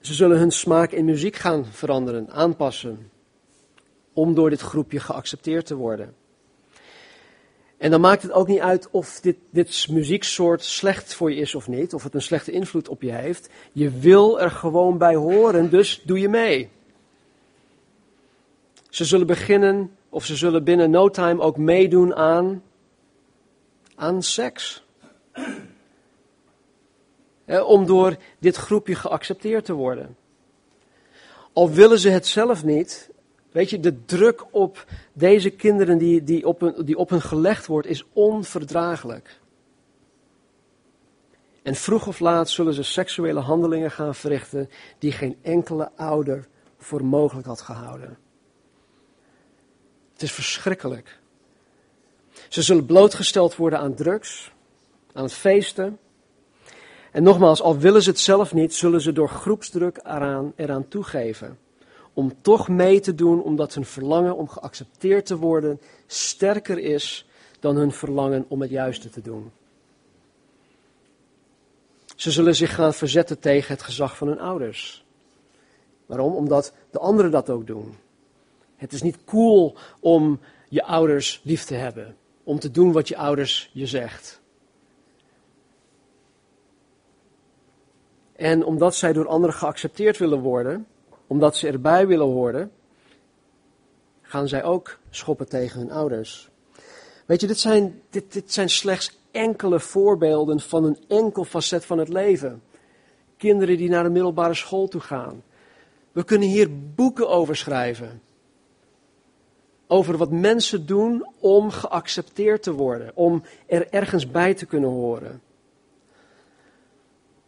Ze 0.00 0.14
zullen 0.14 0.38
hun 0.38 0.50
smaak 0.50 0.90
in 0.90 1.04
muziek 1.04 1.36
gaan 1.36 1.66
veranderen, 1.66 2.30
aanpassen, 2.30 3.10
om 4.12 4.34
door 4.34 4.50
dit 4.50 4.60
groepje 4.60 5.00
geaccepteerd 5.00 5.66
te 5.66 5.74
worden. 5.74 6.21
En 7.82 7.90
dan 7.90 8.00
maakt 8.00 8.22
het 8.22 8.32
ook 8.32 8.46
niet 8.46 8.60
uit 8.60 8.88
of 8.90 9.20
dit, 9.20 9.36
dit 9.50 9.86
muzieksoort 9.90 10.64
slecht 10.64 11.14
voor 11.14 11.32
je 11.32 11.40
is 11.40 11.54
of 11.54 11.68
niet, 11.68 11.94
of 11.94 12.02
het 12.02 12.14
een 12.14 12.22
slechte 12.22 12.52
invloed 12.52 12.88
op 12.88 13.02
je 13.02 13.12
heeft. 13.12 13.48
Je 13.72 13.90
wil 13.90 14.40
er 14.40 14.50
gewoon 14.50 14.98
bij 14.98 15.14
horen, 15.14 15.70
dus 15.70 16.02
doe 16.04 16.20
je 16.20 16.28
mee. 16.28 16.70
Ze 18.88 19.04
zullen 19.04 19.26
beginnen, 19.26 19.96
of 20.08 20.24
ze 20.24 20.36
zullen 20.36 20.64
binnen 20.64 20.90
no 20.90 21.08
time 21.08 21.42
ook 21.42 21.56
meedoen 21.56 22.14
aan, 22.14 22.62
aan 23.94 24.22
seks. 24.22 24.84
om 27.46 27.86
door 27.86 28.16
dit 28.38 28.56
groepje 28.56 28.94
geaccepteerd 28.94 29.64
te 29.64 29.72
worden. 29.72 30.16
Al 31.52 31.70
willen 31.70 31.98
ze 31.98 32.08
het 32.08 32.26
zelf 32.26 32.64
niet, 32.64 33.10
weet 33.52 33.70
je, 33.70 33.80
de 33.80 34.04
druk 34.04 34.44
op 34.50 34.84
deze 35.12 35.50
kinderen 35.50 35.98
die, 35.98 36.24
die, 36.24 36.46
op 36.46 36.60
hun, 36.60 36.84
die 36.84 36.96
op 36.96 37.10
gelegd 37.10 37.66
wordt, 37.66 37.88
is 37.88 38.04
onverdraaglijk. 38.12 39.40
En 41.62 41.74
vroeg 41.74 42.06
of 42.06 42.20
laat 42.20 42.50
zullen 42.50 42.74
ze 42.74 42.82
seksuele 42.82 43.40
handelingen 43.40 43.90
gaan 43.90 44.14
verrichten 44.14 44.70
die 44.98 45.12
geen 45.12 45.36
enkele 45.42 45.90
ouder 45.96 46.46
voor 46.78 47.04
mogelijk 47.04 47.46
had 47.46 47.60
gehouden. 47.60 48.18
Het 50.12 50.22
is 50.22 50.32
verschrikkelijk. 50.32 51.18
Ze 52.48 52.62
zullen 52.62 52.86
blootgesteld 52.86 53.56
worden 53.56 53.78
aan 53.78 53.94
drugs, 53.94 54.52
aan 55.12 55.30
feesten. 55.30 55.98
En 57.10 57.22
nogmaals, 57.22 57.62
al 57.62 57.78
willen 57.78 58.02
ze 58.02 58.10
het 58.10 58.18
zelf 58.18 58.54
niet, 58.54 58.74
zullen 58.74 59.00
ze 59.00 59.12
door 59.12 59.28
groepsdruk 59.28 60.00
eraan, 60.02 60.52
eraan 60.56 60.88
toegeven. 60.88 61.58
Om 62.12 62.32
toch 62.40 62.68
mee 62.68 63.00
te 63.00 63.14
doen, 63.14 63.42
omdat 63.42 63.74
hun 63.74 63.84
verlangen 63.84 64.36
om 64.36 64.48
geaccepteerd 64.48 65.26
te 65.26 65.36
worden 65.36 65.80
sterker 66.06 66.78
is 66.78 67.26
dan 67.60 67.76
hun 67.76 67.92
verlangen 67.92 68.44
om 68.48 68.60
het 68.60 68.70
juiste 68.70 69.10
te 69.10 69.20
doen. 69.20 69.50
Ze 72.16 72.30
zullen 72.30 72.54
zich 72.54 72.74
gaan 72.74 72.94
verzetten 72.94 73.38
tegen 73.38 73.74
het 73.74 73.82
gezag 73.82 74.16
van 74.16 74.28
hun 74.28 74.40
ouders. 74.40 75.04
Waarom? 76.06 76.34
Omdat 76.34 76.72
de 76.90 76.98
anderen 76.98 77.30
dat 77.30 77.50
ook 77.50 77.66
doen. 77.66 77.96
Het 78.76 78.92
is 78.92 79.02
niet 79.02 79.24
cool 79.24 79.76
om 80.00 80.40
je 80.68 80.84
ouders 80.84 81.40
lief 81.44 81.64
te 81.64 81.74
hebben. 81.74 82.16
Om 82.44 82.58
te 82.58 82.70
doen 82.70 82.92
wat 82.92 83.08
je 83.08 83.16
ouders 83.16 83.70
je 83.72 83.86
zegt. 83.86 84.40
En 88.32 88.64
omdat 88.64 88.94
zij 88.94 89.12
door 89.12 89.28
anderen 89.28 89.56
geaccepteerd 89.56 90.18
willen 90.18 90.40
worden, 90.40 90.86
omdat 91.32 91.56
ze 91.56 91.66
erbij 91.66 92.06
willen 92.06 92.26
horen, 92.26 92.72
gaan 94.22 94.48
zij 94.48 94.64
ook 94.64 94.98
schoppen 95.10 95.48
tegen 95.48 95.80
hun 95.80 95.90
ouders. 95.90 96.48
Weet 97.26 97.40
je, 97.40 97.46
dit 97.46 97.58
zijn, 97.58 98.00
dit, 98.10 98.32
dit 98.32 98.52
zijn 98.52 98.68
slechts 98.70 99.18
enkele 99.30 99.80
voorbeelden 99.80 100.60
van 100.60 100.84
een 100.84 100.98
enkel 101.08 101.44
facet 101.44 101.84
van 101.84 101.98
het 101.98 102.08
leven. 102.08 102.62
Kinderen 103.36 103.76
die 103.76 103.88
naar 103.88 104.02
de 104.02 104.10
middelbare 104.10 104.54
school 104.54 104.88
toe 104.88 105.00
gaan. 105.00 105.42
We 106.12 106.24
kunnen 106.24 106.48
hier 106.48 106.68
boeken 106.94 107.28
over 107.28 107.56
schrijven 107.56 108.20
over 109.92 110.16
wat 110.16 110.30
mensen 110.30 110.86
doen 110.86 111.26
om 111.38 111.70
geaccepteerd 111.70 112.62
te 112.62 112.72
worden, 112.72 113.10
om 113.14 113.42
er 113.66 113.88
ergens 113.90 114.30
bij 114.30 114.54
te 114.54 114.66
kunnen 114.66 114.90
horen. 114.90 115.42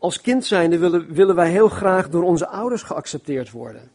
Als 0.05 0.21
kind 0.21 0.45
zijnde 0.45 0.79
willen, 0.79 1.13
willen 1.13 1.35
wij 1.35 1.51
heel 1.51 1.69
graag 1.69 2.09
door 2.09 2.23
onze 2.23 2.49
ouders 2.49 2.83
geaccepteerd 2.83 3.51
worden. 3.51 3.91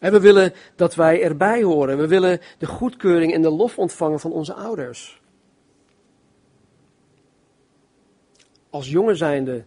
En 0.00 0.12
we 0.12 0.20
willen 0.20 0.52
dat 0.76 0.94
wij 0.94 1.22
erbij 1.22 1.62
horen. 1.62 1.98
We 1.98 2.06
willen 2.06 2.40
de 2.58 2.66
goedkeuring 2.66 3.34
en 3.34 3.42
de 3.42 3.50
lof 3.50 3.78
ontvangen 3.78 4.20
van 4.20 4.32
onze 4.32 4.54
ouders. 4.54 5.22
Als 8.70 8.90
jongen 8.90 9.16
zijnde 9.16 9.64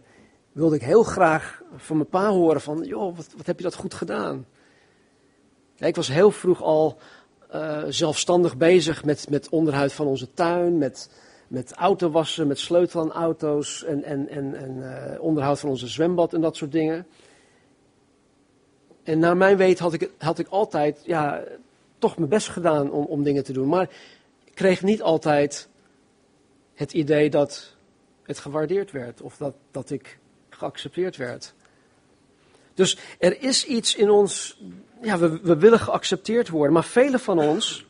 wilde 0.52 0.76
ik 0.76 0.82
heel 0.82 1.02
graag 1.02 1.62
van 1.76 1.96
mijn 1.96 2.08
pa 2.08 2.28
horen 2.28 2.60
van, 2.60 2.84
joh, 2.84 3.16
wat, 3.16 3.28
wat 3.36 3.46
heb 3.46 3.56
je 3.56 3.64
dat 3.64 3.74
goed 3.74 3.94
gedaan? 3.94 4.46
ik 5.78 5.96
was 5.96 6.08
heel 6.08 6.30
vroeg 6.30 6.62
al 6.62 6.98
uh, 7.54 7.82
zelfstandig 7.88 8.56
bezig 8.56 9.04
met, 9.04 9.30
met 9.30 9.48
onderhoud 9.48 9.92
van 9.92 10.06
onze 10.06 10.32
tuin, 10.34 10.78
met, 10.78 11.10
met 11.52 11.72
autowassen, 11.72 12.46
met 12.46 12.58
sleutelen 12.58 13.04
aan 13.04 13.12
auto's 13.12 13.84
en, 13.84 14.02
en, 14.02 14.28
en, 14.28 14.54
en 14.54 14.76
uh, 14.76 15.20
onderhoud 15.20 15.60
van 15.60 15.68
onze 15.68 15.86
zwembad 15.86 16.34
en 16.34 16.40
dat 16.40 16.56
soort 16.56 16.72
dingen. 16.72 17.06
En 19.02 19.18
naar 19.18 19.36
mijn 19.36 19.56
weet 19.56 19.78
had 19.78 19.92
ik, 19.92 20.10
had 20.18 20.38
ik 20.38 20.48
altijd 20.48 21.00
ja, 21.04 21.42
toch 21.98 22.16
mijn 22.16 22.28
best 22.28 22.48
gedaan 22.48 22.90
om, 22.90 23.04
om 23.04 23.22
dingen 23.22 23.44
te 23.44 23.52
doen. 23.52 23.68
Maar 23.68 23.90
ik 24.44 24.54
kreeg 24.54 24.82
niet 24.82 25.02
altijd 25.02 25.68
het 26.74 26.92
idee 26.92 27.30
dat 27.30 27.76
het 28.22 28.38
gewaardeerd 28.38 28.90
werd 28.90 29.20
of 29.20 29.36
dat, 29.36 29.54
dat 29.70 29.90
ik 29.90 30.18
geaccepteerd 30.48 31.16
werd. 31.16 31.54
Dus 32.74 32.98
er 33.18 33.42
is 33.42 33.66
iets 33.66 33.96
in 33.96 34.10
ons 34.10 34.60
ja, 35.02 35.18
we, 35.18 35.40
we 35.42 35.56
willen 35.56 35.80
geaccepteerd 35.80 36.48
worden. 36.48 36.72
Maar 36.72 36.84
velen 36.84 37.20
van 37.20 37.38
ons, 37.38 37.86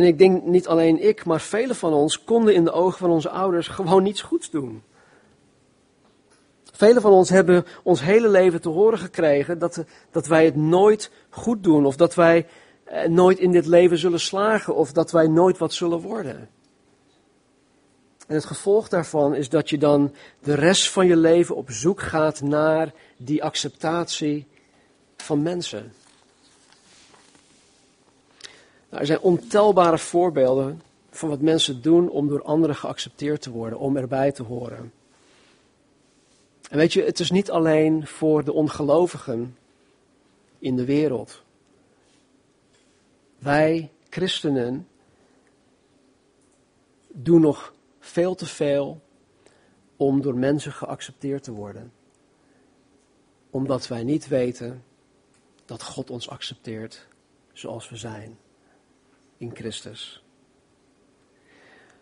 en 0.00 0.06
ik 0.06 0.18
denk 0.18 0.44
niet 0.44 0.66
alleen 0.66 1.02
ik, 1.02 1.24
maar 1.24 1.40
velen 1.40 1.76
van 1.76 1.92
ons 1.92 2.24
konden 2.24 2.54
in 2.54 2.64
de 2.64 2.72
ogen 2.72 2.98
van 2.98 3.10
onze 3.10 3.30
ouders 3.30 3.68
gewoon 3.68 4.02
niets 4.02 4.22
goeds 4.22 4.50
doen. 4.50 4.82
Velen 6.72 7.02
van 7.02 7.12
ons 7.12 7.28
hebben 7.28 7.66
ons 7.82 8.02
hele 8.02 8.28
leven 8.28 8.60
te 8.60 8.68
horen 8.68 8.98
gekregen 8.98 9.58
dat, 9.58 9.84
dat 10.10 10.26
wij 10.26 10.44
het 10.44 10.56
nooit 10.56 11.10
goed 11.30 11.62
doen, 11.62 11.86
of 11.86 11.96
dat 11.96 12.14
wij 12.14 12.46
eh, 12.84 13.08
nooit 13.08 13.38
in 13.38 13.50
dit 13.50 13.66
leven 13.66 13.98
zullen 13.98 14.20
slagen, 14.20 14.74
of 14.74 14.92
dat 14.92 15.10
wij 15.10 15.26
nooit 15.26 15.58
wat 15.58 15.72
zullen 15.72 16.00
worden. 16.00 16.48
En 18.26 18.34
het 18.34 18.44
gevolg 18.44 18.88
daarvan 18.88 19.34
is 19.34 19.48
dat 19.48 19.70
je 19.70 19.78
dan 19.78 20.14
de 20.42 20.54
rest 20.54 20.90
van 20.90 21.06
je 21.06 21.16
leven 21.16 21.56
op 21.56 21.70
zoek 21.70 22.00
gaat 22.00 22.40
naar 22.40 22.92
die 23.16 23.44
acceptatie 23.44 24.46
van 25.16 25.42
mensen. 25.42 25.92
Nou, 28.90 29.02
er 29.02 29.06
zijn 29.06 29.20
ontelbare 29.20 29.98
voorbeelden 29.98 30.82
van 31.10 31.28
wat 31.28 31.40
mensen 31.40 31.82
doen 31.82 32.08
om 32.08 32.28
door 32.28 32.42
anderen 32.42 32.76
geaccepteerd 32.76 33.42
te 33.42 33.50
worden, 33.50 33.78
om 33.78 33.96
erbij 33.96 34.32
te 34.32 34.42
horen. 34.42 34.92
En 36.70 36.76
weet 36.76 36.92
je, 36.92 37.02
het 37.02 37.20
is 37.20 37.30
niet 37.30 37.50
alleen 37.50 38.06
voor 38.06 38.44
de 38.44 38.52
ongelovigen 38.52 39.56
in 40.58 40.76
de 40.76 40.84
wereld. 40.84 41.42
Wij, 43.38 43.90
christenen, 44.08 44.88
doen 47.08 47.40
nog 47.40 47.72
veel 47.98 48.34
te 48.34 48.46
veel 48.46 49.00
om 49.96 50.22
door 50.22 50.34
mensen 50.34 50.72
geaccepteerd 50.72 51.42
te 51.42 51.52
worden. 51.52 51.92
Omdat 53.50 53.88
wij 53.88 54.04
niet 54.04 54.28
weten 54.28 54.84
dat 55.64 55.82
God 55.82 56.10
ons 56.10 56.28
accepteert 56.28 57.06
zoals 57.52 57.88
we 57.88 57.96
zijn 57.96 58.38
in 59.40 59.50
Christus. 59.54 60.22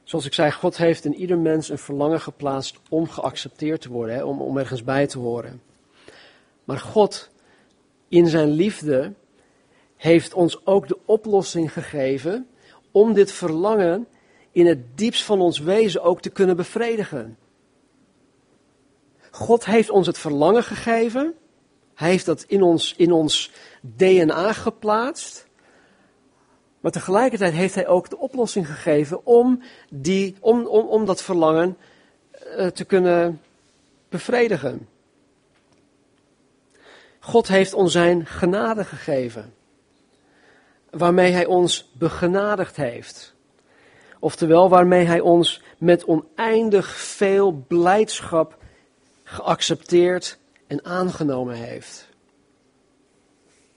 Zoals 0.04 0.26
ik 0.26 0.34
zei, 0.34 0.50
God 0.50 0.76
heeft 0.76 1.04
in 1.04 1.14
ieder 1.14 1.38
mens 1.38 1.68
een 1.68 1.78
verlangen 1.78 2.20
geplaatst 2.20 2.78
om 2.88 3.08
geaccepteerd 3.08 3.80
te 3.80 3.88
worden, 3.88 4.14
hè, 4.14 4.24
om, 4.24 4.40
om 4.40 4.58
ergens 4.58 4.84
bij 4.84 5.06
te 5.06 5.18
horen. 5.18 5.62
Maar 6.64 6.78
God, 6.78 7.30
in 8.08 8.26
zijn 8.26 8.48
liefde, 8.48 9.12
heeft 9.96 10.34
ons 10.34 10.66
ook 10.66 10.88
de 10.88 10.98
oplossing 11.04 11.72
gegeven 11.72 12.48
om 12.90 13.12
dit 13.12 13.32
verlangen 13.32 14.06
in 14.52 14.66
het 14.66 14.98
diepst 14.98 15.22
van 15.22 15.40
ons 15.40 15.58
wezen 15.58 16.02
ook 16.02 16.20
te 16.20 16.30
kunnen 16.30 16.56
bevredigen. 16.56 17.38
God 19.30 19.64
heeft 19.64 19.90
ons 19.90 20.06
het 20.06 20.18
verlangen 20.18 20.62
gegeven. 20.62 21.34
Hij 21.94 22.10
heeft 22.10 22.26
dat 22.26 22.42
in 22.42 22.62
ons, 22.62 22.94
in 22.96 23.12
ons 23.12 23.50
DNA 23.80 24.52
geplaatst. 24.52 25.47
Maar 26.88 26.96
tegelijkertijd 26.96 27.52
heeft 27.52 27.74
hij 27.74 27.86
ook 27.86 28.10
de 28.10 28.18
oplossing 28.18 28.66
gegeven 28.66 29.26
om, 29.26 29.62
die, 29.90 30.36
om, 30.40 30.66
om, 30.66 30.86
om 30.86 31.04
dat 31.04 31.22
verlangen 31.22 31.76
uh, 32.56 32.66
te 32.66 32.84
kunnen 32.84 33.40
bevredigen. 34.08 34.88
God 37.18 37.48
heeft 37.48 37.74
ons 37.74 37.92
zijn 37.92 38.26
genade 38.26 38.84
gegeven, 38.84 39.54
waarmee 40.90 41.32
hij 41.32 41.46
ons 41.46 41.90
begenadigd 41.92 42.76
heeft. 42.76 43.34
Oftewel 44.18 44.68
waarmee 44.68 45.04
hij 45.04 45.20
ons 45.20 45.62
met 45.78 46.04
oneindig 46.04 46.96
veel 46.96 47.52
blijdschap 47.52 48.56
geaccepteerd 49.24 50.38
en 50.66 50.84
aangenomen 50.84 51.54
heeft. 51.54 52.08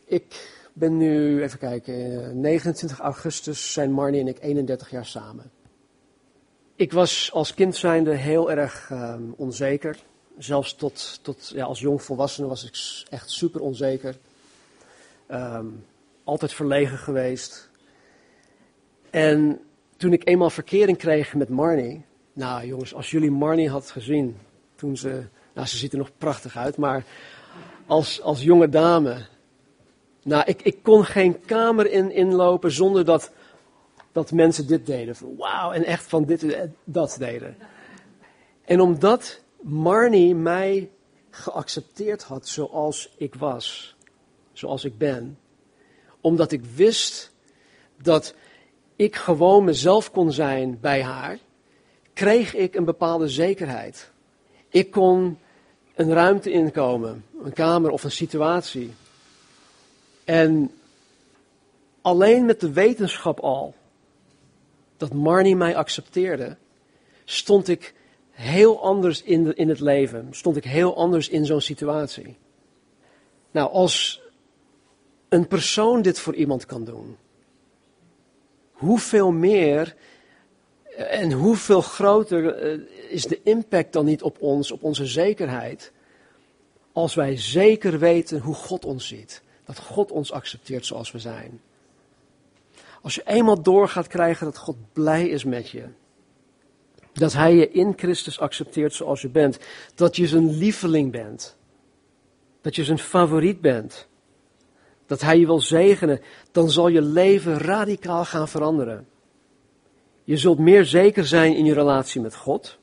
Ik 0.05 0.59
ben 0.73 0.97
nu, 0.97 1.43
even 1.43 1.59
kijken, 1.59 2.39
29 2.39 2.99
augustus 2.99 3.73
zijn 3.73 3.91
Marnie 3.91 4.19
en 4.19 4.27
ik 4.27 4.37
31 4.41 4.89
jaar 4.89 5.05
samen. 5.05 5.51
Ik 6.75 6.91
was 6.91 7.31
als 7.33 7.53
kind 7.53 7.75
zijnde 7.75 8.15
heel 8.15 8.51
erg 8.51 8.89
um, 8.91 9.33
onzeker. 9.37 9.97
Zelfs 10.37 10.75
tot, 10.75 11.19
tot 11.21 11.51
ja, 11.55 11.65
als 11.65 11.79
jong 11.79 12.01
volwassene 12.01 12.47
was 12.47 12.63
ik 12.63 13.05
echt 13.09 13.31
super 13.31 13.61
onzeker. 13.61 14.15
Um, 15.31 15.85
altijd 16.23 16.53
verlegen 16.53 16.97
geweest. 16.97 17.69
En 19.09 19.59
toen 19.97 20.13
ik 20.13 20.27
eenmaal 20.27 20.49
verkering 20.49 20.97
kreeg 20.97 21.33
met 21.33 21.49
Marnie. 21.49 22.05
Nou 22.33 22.65
jongens, 22.65 22.93
als 22.93 23.11
jullie 23.11 23.31
Marnie 23.31 23.69
had 23.69 23.91
gezien 23.91 24.37
toen 24.75 24.97
ze 24.97 25.23
nou, 25.53 25.67
ze 25.67 25.77
ziet 25.77 25.91
er 25.91 25.97
nog 25.97 26.11
prachtig 26.17 26.57
uit, 26.57 26.77
maar 26.77 27.03
als, 27.85 28.21
als 28.21 28.43
jonge 28.43 28.69
dame. 28.69 29.25
Nou, 30.23 30.43
ik, 30.45 30.61
ik 30.61 30.83
kon 30.83 31.05
geen 31.05 31.41
kamer 31.45 31.91
in, 31.91 32.11
inlopen 32.11 32.71
zonder 32.71 33.05
dat, 33.05 33.31
dat 34.11 34.31
mensen 34.31 34.67
dit 34.67 34.85
deden. 34.85 35.15
Wauw, 35.37 35.71
en 35.71 35.83
echt 35.83 36.05
van 36.05 36.25
dit 36.25 36.53
en 36.53 36.75
dat 36.83 37.15
deden. 37.19 37.57
En 38.65 38.81
omdat 38.81 39.41
Marnie 39.61 40.35
mij 40.35 40.89
geaccepteerd 41.29 42.23
had 42.23 42.47
zoals 42.47 43.13
ik 43.17 43.35
was, 43.35 43.95
zoals 44.53 44.83
ik 44.83 44.97
ben, 44.97 45.39
omdat 46.21 46.51
ik 46.51 46.65
wist 46.65 47.31
dat 48.01 48.33
ik 48.95 49.15
gewoon 49.15 49.63
mezelf 49.63 50.11
kon 50.11 50.31
zijn 50.31 50.77
bij 50.81 51.03
haar, 51.03 51.37
kreeg 52.13 52.55
ik 52.55 52.75
een 52.75 52.85
bepaalde 52.85 53.27
zekerheid. 53.27 54.11
Ik 54.69 54.91
kon 54.91 55.37
een 55.95 56.13
ruimte 56.13 56.51
inkomen, 56.51 57.25
een 57.43 57.53
kamer 57.53 57.91
of 57.91 58.03
een 58.03 58.11
situatie. 58.11 58.93
En 60.31 60.71
alleen 62.01 62.45
met 62.45 62.59
de 62.59 62.71
wetenschap 62.71 63.39
al 63.39 63.73
dat 64.97 65.13
Marnie 65.13 65.55
mij 65.55 65.75
accepteerde, 65.75 66.57
stond 67.25 67.67
ik 67.67 67.93
heel 68.29 68.83
anders 68.83 69.23
in, 69.23 69.55
in 69.55 69.69
het 69.69 69.79
leven. 69.79 70.27
Stond 70.31 70.57
ik 70.57 70.63
heel 70.63 70.95
anders 70.95 71.29
in 71.29 71.45
zo'n 71.45 71.61
situatie. 71.61 72.37
Nou, 73.51 73.71
als 73.71 74.21
een 75.29 75.47
persoon 75.47 76.01
dit 76.01 76.19
voor 76.19 76.35
iemand 76.35 76.65
kan 76.65 76.83
doen, 76.83 77.17
hoeveel 78.71 79.31
meer 79.31 79.95
en 80.95 81.31
hoeveel 81.31 81.81
groter 81.81 82.55
eh, 82.55 82.79
is 83.09 83.23
de 83.23 83.39
impact 83.43 83.93
dan 83.93 84.05
niet 84.05 84.21
op 84.21 84.41
ons, 84.41 84.71
op 84.71 84.83
onze 84.83 85.05
zekerheid, 85.05 85.91
als 86.91 87.15
wij 87.15 87.37
zeker 87.37 87.99
weten 87.99 88.39
hoe 88.39 88.55
God 88.55 88.85
ons 88.85 89.07
ziet. 89.07 89.41
Dat 89.71 89.79
God 89.79 90.11
ons 90.11 90.31
accepteert 90.31 90.85
zoals 90.85 91.11
we 91.11 91.19
zijn. 91.19 91.61
Als 93.01 93.15
je 93.15 93.21
eenmaal 93.25 93.61
door 93.61 93.87
gaat 93.87 94.07
krijgen 94.07 94.45
dat 94.45 94.57
God 94.57 94.75
blij 94.93 95.27
is 95.27 95.43
met 95.43 95.69
je. 95.69 95.83
Dat 97.13 97.33
Hij 97.33 97.55
je 97.55 97.71
in 97.71 97.93
Christus 97.97 98.39
accepteert 98.39 98.93
zoals 98.93 99.21
je 99.21 99.29
bent. 99.29 99.59
Dat 99.95 100.15
je 100.15 100.27
zijn 100.27 100.57
lieveling 100.57 101.11
bent. 101.11 101.57
Dat 102.61 102.75
je 102.75 102.83
zijn 102.83 102.99
favoriet 102.99 103.61
bent. 103.61 104.07
Dat 105.05 105.21
Hij 105.21 105.39
je 105.39 105.45
wil 105.45 105.59
zegenen. 105.59 106.21
Dan 106.51 106.69
zal 106.69 106.87
je 106.87 107.01
leven 107.01 107.57
radicaal 107.57 108.25
gaan 108.25 108.47
veranderen. 108.47 109.07
Je 110.23 110.37
zult 110.37 110.59
meer 110.59 110.85
zeker 110.85 111.25
zijn 111.25 111.55
in 111.55 111.65
je 111.65 111.73
relatie 111.73 112.21
met 112.21 112.35
God. 112.35 112.77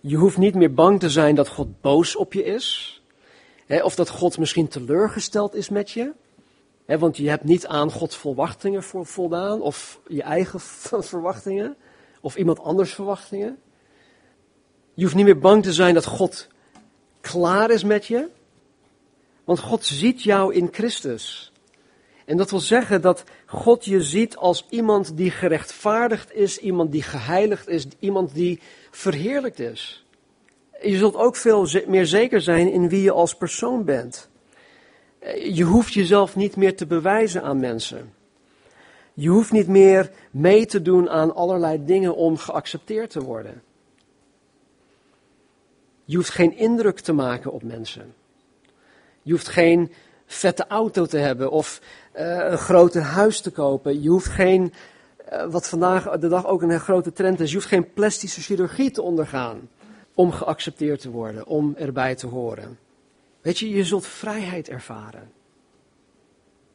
Je 0.00 0.16
hoeft 0.16 0.36
niet 0.36 0.54
meer 0.54 0.74
bang 0.74 1.00
te 1.00 1.10
zijn 1.10 1.34
dat 1.34 1.48
God 1.48 1.80
boos 1.80 2.16
op 2.16 2.32
je 2.32 2.44
is. 2.44 2.95
Of 3.68 3.94
dat 3.94 4.08
God 4.08 4.38
misschien 4.38 4.68
teleurgesteld 4.68 5.54
is 5.54 5.68
met 5.68 5.90
je. 5.90 6.12
Want 6.86 7.16
je 7.16 7.28
hebt 7.28 7.44
niet 7.44 7.66
aan 7.66 7.92
Gods 7.92 8.16
verwachtingen 8.16 8.82
voldaan. 8.82 9.60
Of 9.60 10.00
je 10.08 10.22
eigen 10.22 10.60
verwachtingen. 11.12 11.76
Of 12.20 12.36
iemand 12.36 12.60
anders 12.60 12.94
verwachtingen. 12.94 13.58
Je 14.94 15.02
hoeft 15.02 15.14
niet 15.14 15.24
meer 15.24 15.38
bang 15.38 15.62
te 15.62 15.72
zijn 15.72 15.94
dat 15.94 16.04
God 16.04 16.48
klaar 17.20 17.70
is 17.70 17.84
met 17.84 18.06
je. 18.06 18.28
Want 19.44 19.58
God 19.58 19.84
ziet 19.84 20.22
jou 20.22 20.54
in 20.54 20.68
Christus. 20.72 21.52
En 22.24 22.36
dat 22.36 22.50
wil 22.50 22.60
zeggen 22.60 23.00
dat 23.00 23.24
God 23.46 23.84
je 23.84 24.02
ziet 24.02 24.36
als 24.36 24.66
iemand 24.68 25.16
die 25.16 25.30
gerechtvaardigd 25.30 26.32
is, 26.32 26.58
iemand 26.58 26.92
die 26.92 27.02
geheiligd 27.02 27.68
is, 27.68 27.86
iemand 27.98 28.34
die 28.34 28.60
verheerlijkt 28.90 29.58
is. 29.58 30.05
Je 30.82 30.96
zult 30.96 31.16
ook 31.16 31.36
veel 31.36 31.66
meer 31.86 32.06
zeker 32.06 32.40
zijn 32.40 32.72
in 32.72 32.88
wie 32.88 33.02
je 33.02 33.10
als 33.10 33.34
persoon 33.34 33.84
bent. 33.84 34.28
Je 35.52 35.64
hoeft 35.64 35.92
jezelf 35.92 36.36
niet 36.36 36.56
meer 36.56 36.76
te 36.76 36.86
bewijzen 36.86 37.42
aan 37.42 37.60
mensen. 37.60 38.14
Je 39.14 39.28
hoeft 39.28 39.52
niet 39.52 39.68
meer 39.68 40.10
mee 40.30 40.66
te 40.66 40.82
doen 40.82 41.10
aan 41.10 41.34
allerlei 41.34 41.84
dingen 41.84 42.16
om 42.16 42.36
geaccepteerd 42.36 43.10
te 43.10 43.22
worden. 43.22 43.62
Je 46.04 46.16
hoeft 46.16 46.30
geen 46.30 46.56
indruk 46.56 47.00
te 47.00 47.12
maken 47.12 47.52
op 47.52 47.62
mensen. 47.62 48.14
Je 49.22 49.32
hoeft 49.32 49.48
geen 49.48 49.92
vette 50.26 50.66
auto 50.66 51.06
te 51.06 51.18
hebben 51.18 51.50
of 51.50 51.80
uh, 52.16 52.50
een 52.50 52.58
groter 52.58 53.02
huis 53.02 53.40
te 53.40 53.50
kopen. 53.50 54.02
Je 54.02 54.08
hoeft 54.08 54.28
geen, 54.28 54.72
uh, 55.32 55.46
wat 55.46 55.68
vandaag 55.68 56.18
de 56.18 56.28
dag 56.28 56.46
ook 56.46 56.62
een 56.62 56.80
grote 56.80 57.12
trend 57.12 57.40
is, 57.40 57.48
je 57.48 57.56
hoeft 57.56 57.68
geen 57.68 57.92
plastische 57.92 58.40
chirurgie 58.40 58.90
te 58.90 59.02
ondergaan 59.02 59.68
om 60.16 60.32
geaccepteerd 60.32 61.00
te 61.00 61.10
worden, 61.10 61.46
om 61.46 61.74
erbij 61.74 62.14
te 62.14 62.26
horen. 62.26 62.78
Weet 63.40 63.58
je, 63.58 63.70
je 63.70 63.84
zult 63.84 64.06
vrijheid 64.06 64.68
ervaren. 64.68 65.32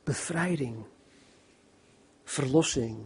Bevrijding. 0.04 0.75
Verlossing. 2.23 2.97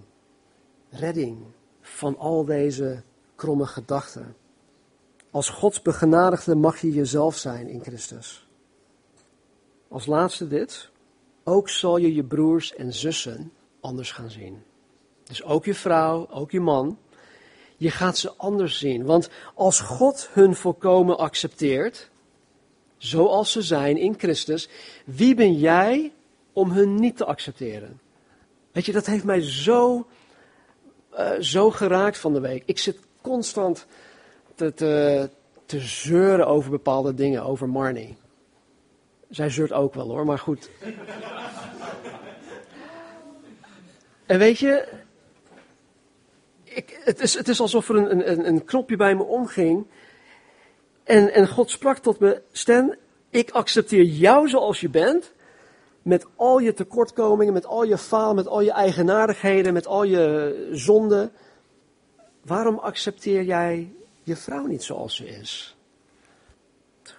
Redding 0.89 1.37
van 1.81 2.17
al 2.17 2.45
deze 2.45 3.03
kromme 3.35 3.65
gedachten. 3.65 4.35
Als 5.31 5.49
Gods 5.49 5.81
begenadigde 5.81 6.55
mag 6.55 6.81
je 6.81 6.91
jezelf 6.91 7.37
zijn 7.37 7.67
in 7.67 7.83
Christus. 7.83 8.47
Als 9.87 10.05
laatste 10.05 10.47
dit. 10.47 10.89
Ook 11.43 11.69
zal 11.69 11.97
je 11.97 12.13
je 12.13 12.23
broers 12.23 12.75
en 12.75 12.93
zussen 12.93 13.51
anders 13.79 14.11
gaan 14.11 14.29
zien. 14.29 14.63
Dus 15.23 15.43
ook 15.43 15.65
je 15.65 15.73
vrouw, 15.73 16.27
ook 16.29 16.51
je 16.51 16.59
man. 16.59 16.97
Je 17.77 17.91
gaat 17.91 18.17
ze 18.17 18.33
anders 18.38 18.77
zien. 18.77 19.05
Want 19.05 19.29
als 19.53 19.79
God 19.79 20.29
hun 20.31 20.55
volkomen 20.55 21.17
accepteert, 21.17 22.09
zoals 22.97 23.51
ze 23.51 23.61
zijn 23.61 23.97
in 23.97 24.15
Christus, 24.17 24.69
wie 25.05 25.35
ben 25.35 25.53
jij 25.53 26.11
om 26.53 26.71
hun 26.71 26.95
niet 26.95 27.17
te 27.17 27.25
accepteren? 27.25 27.99
Weet 28.71 28.85
je, 28.85 28.91
dat 28.91 29.05
heeft 29.05 29.23
mij 29.23 29.41
zo, 29.41 30.07
uh, 31.13 31.31
zo 31.39 31.71
geraakt 31.71 32.17
van 32.17 32.33
de 32.33 32.39
week. 32.39 32.63
Ik 32.65 32.79
zit 32.79 32.99
constant 33.21 33.85
te, 34.55 34.73
te 35.65 35.79
zeuren 35.79 36.47
over 36.47 36.69
bepaalde 36.69 37.13
dingen, 37.13 37.43
over 37.43 37.69
Marnie. 37.69 38.17
Zij 39.29 39.49
zeurt 39.49 39.71
ook 39.71 39.93
wel 39.93 40.07
hoor, 40.07 40.25
maar 40.25 40.39
goed. 40.39 40.69
en 44.25 44.39
weet 44.39 44.59
je, 44.59 44.88
ik, 46.75 46.99
het, 47.03 47.19
is, 47.19 47.33
het 47.33 47.47
is 47.47 47.59
alsof 47.59 47.89
er 47.89 47.95
een, 47.95 48.31
een, 48.31 48.47
een 48.47 48.63
knopje 48.63 48.95
bij 48.95 49.15
me 49.15 49.23
omging. 49.23 49.85
En, 51.03 51.33
en 51.33 51.47
God 51.47 51.69
sprak 51.69 51.97
tot 51.97 52.19
me, 52.19 52.41
Stan, 52.51 52.95
ik 53.29 53.51
accepteer 53.51 54.03
jou 54.03 54.49
zoals 54.49 54.79
je 54.79 54.89
bent. 54.89 55.33
Met 56.01 56.25
al 56.35 56.59
je 56.59 56.73
tekortkomingen, 56.73 57.53
met 57.53 57.65
al 57.65 57.83
je 57.83 57.97
falen, 57.97 58.35
met 58.35 58.47
al 58.47 58.61
je 58.61 58.71
eigenaardigheden, 58.71 59.73
met 59.73 59.88
al 59.88 60.03
je 60.03 60.69
zonden. 60.71 61.31
waarom 62.41 62.77
accepteer 62.77 63.43
jij 63.43 63.93
je 64.23 64.35
vrouw 64.35 64.65
niet 64.65 64.83
zoals 64.83 65.15
ze 65.15 65.27
is? 65.27 65.75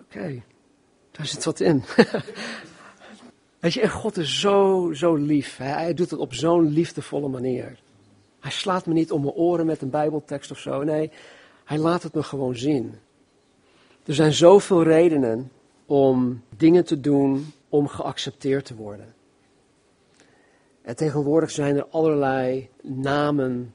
Oké, 0.01 0.43
daar 1.11 1.27
zit 1.27 1.45
wat 1.45 1.61
in. 1.61 1.85
Weet 3.61 3.75
je, 3.75 3.81
en 3.81 3.91
God 3.91 4.17
is 4.17 4.41
zo, 4.41 4.91
zo 4.93 5.15
lief. 5.15 5.57
Hij 5.57 5.95
doet 5.95 6.11
het 6.11 6.21
op 6.21 6.35
zo'n 6.35 6.69
liefdevolle 6.69 7.29
manier. 7.29 7.79
Hij 8.47 8.55
slaat 8.55 8.87
me 8.87 8.93
niet 8.93 9.13
om 9.13 9.21
mijn 9.23 9.35
oren 9.35 9.67
met 9.67 9.83
een 9.83 9.91
bijbeltekst 9.91 10.51
of 10.51 10.59
zo. 10.59 10.83
Nee, 10.83 11.11
hij 11.65 11.79
laat 11.79 12.03
het 12.03 12.15
me 12.15 12.23
gewoon 12.23 12.57
zien. 12.57 12.95
Er 14.05 14.15
zijn 14.15 14.33
zoveel 14.33 14.83
redenen 14.83 15.51
om 15.87 16.43
dingen 16.57 16.85
te 16.85 17.01
doen 17.01 17.53
om 17.69 17.89
geaccepteerd 17.89 18.65
te 18.65 18.75
worden. 18.75 19.15
En 20.83 20.97
tegenwoordig 20.97 21.51
zijn 21.51 21.77
er 21.77 21.87
allerlei 21.91 22.69
namen 22.83 23.75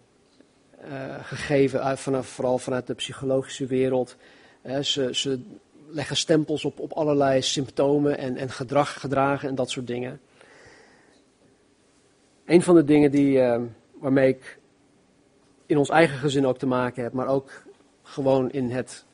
uh, 0.85 1.15
gegeven, 1.21 1.97
vanaf, 1.97 2.27
vooral 2.27 2.57
vanuit 2.57 2.87
de 2.87 2.93
psychologische 2.93 3.65
wereld. 3.65 4.15
Uh, 4.63 4.79
ze, 4.79 5.09
ze, 5.15 5.39
leggen 5.87 6.17
stempels 6.17 6.65
op, 6.65 6.79
op 6.79 6.91
allerlei 6.91 7.41
symptomen 7.41 8.17
en, 8.17 8.37
en 8.37 8.49
gedrag 8.49 8.99
gedragen 8.99 9.49
en 9.49 9.55
dat 9.55 9.69
soort 9.69 9.87
dingen. 9.87 10.19
Een 12.45 12.61
van 12.61 12.75
de 12.75 12.83
dingen 12.83 13.11
die, 13.11 13.37
uh, 13.37 13.61
waarmee 13.99 14.29
ik 14.29 14.59
in 15.71 15.77
ons 15.77 15.89
eigen 15.89 16.17
gezin 16.17 16.45
ook 16.45 16.57
te 16.57 16.65
maken 16.65 17.03
heb, 17.03 17.13
maar 17.13 17.27
ook 17.27 17.63
gewoon 18.03 18.51
in 18.51 18.69
het 18.69 19.05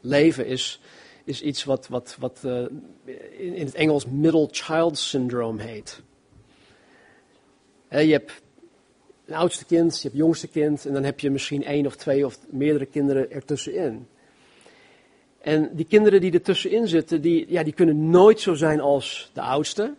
leven, 0.00 0.46
is, 0.46 0.80
is 1.24 1.42
iets 1.42 1.64
wat, 1.64 1.88
wat, 1.88 2.16
wat 2.18 2.40
in, 2.44 3.54
in 3.54 3.64
het 3.64 3.74
Engels 3.74 4.06
middle 4.06 4.48
child 4.50 4.98
syndrome 4.98 5.62
heet. 5.62 6.02
je 7.88 7.96
hebt 7.96 8.42
een 9.26 9.34
oudste 9.34 9.64
kind, 9.64 9.96
je 9.96 10.02
hebt 10.02 10.20
jongste 10.20 10.48
kind 10.48 10.86
en 10.86 10.92
dan 10.92 11.04
heb 11.04 11.20
je 11.20 11.30
misschien 11.30 11.64
één 11.64 11.86
of 11.86 11.96
twee 11.96 12.26
of 12.26 12.38
meerdere 12.50 12.86
kinderen 12.86 13.30
ertussenin. 13.30 14.06
En 15.40 15.70
die 15.72 15.86
kinderen 15.86 16.20
die 16.20 16.32
ertussenin 16.32 16.88
zitten, 16.88 17.20
die, 17.20 17.46
ja, 17.48 17.62
die 17.62 17.72
kunnen 17.72 18.10
nooit 18.10 18.40
zo 18.40 18.54
zijn 18.54 18.80
als 18.80 19.30
de 19.32 19.40
oudste. 19.40 19.94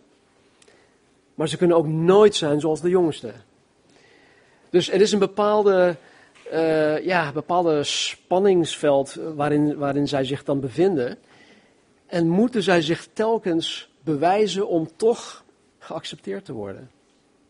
Maar 1.34 1.48
ze 1.48 1.56
kunnen 1.56 1.76
ook 1.76 1.86
nooit 1.86 2.34
zijn 2.34 2.60
zoals 2.60 2.80
de 2.80 2.88
jongste. 2.88 3.32
Dus 4.74 4.90
er 4.90 5.00
is 5.00 5.12
een 5.12 5.18
bepaalde, 5.18 5.96
uh, 6.52 7.04
ja, 7.04 7.32
bepaalde 7.32 7.84
spanningsveld 7.84 9.14
waarin, 9.14 9.76
waarin 9.76 10.08
zij 10.08 10.24
zich 10.24 10.44
dan 10.44 10.60
bevinden. 10.60 11.18
En 12.06 12.28
moeten 12.28 12.62
zij 12.62 12.82
zich 12.82 13.08
telkens 13.12 13.90
bewijzen 14.02 14.68
om 14.68 14.88
toch 14.96 15.44
geaccepteerd 15.78 16.44
te 16.44 16.52
worden. 16.52 16.90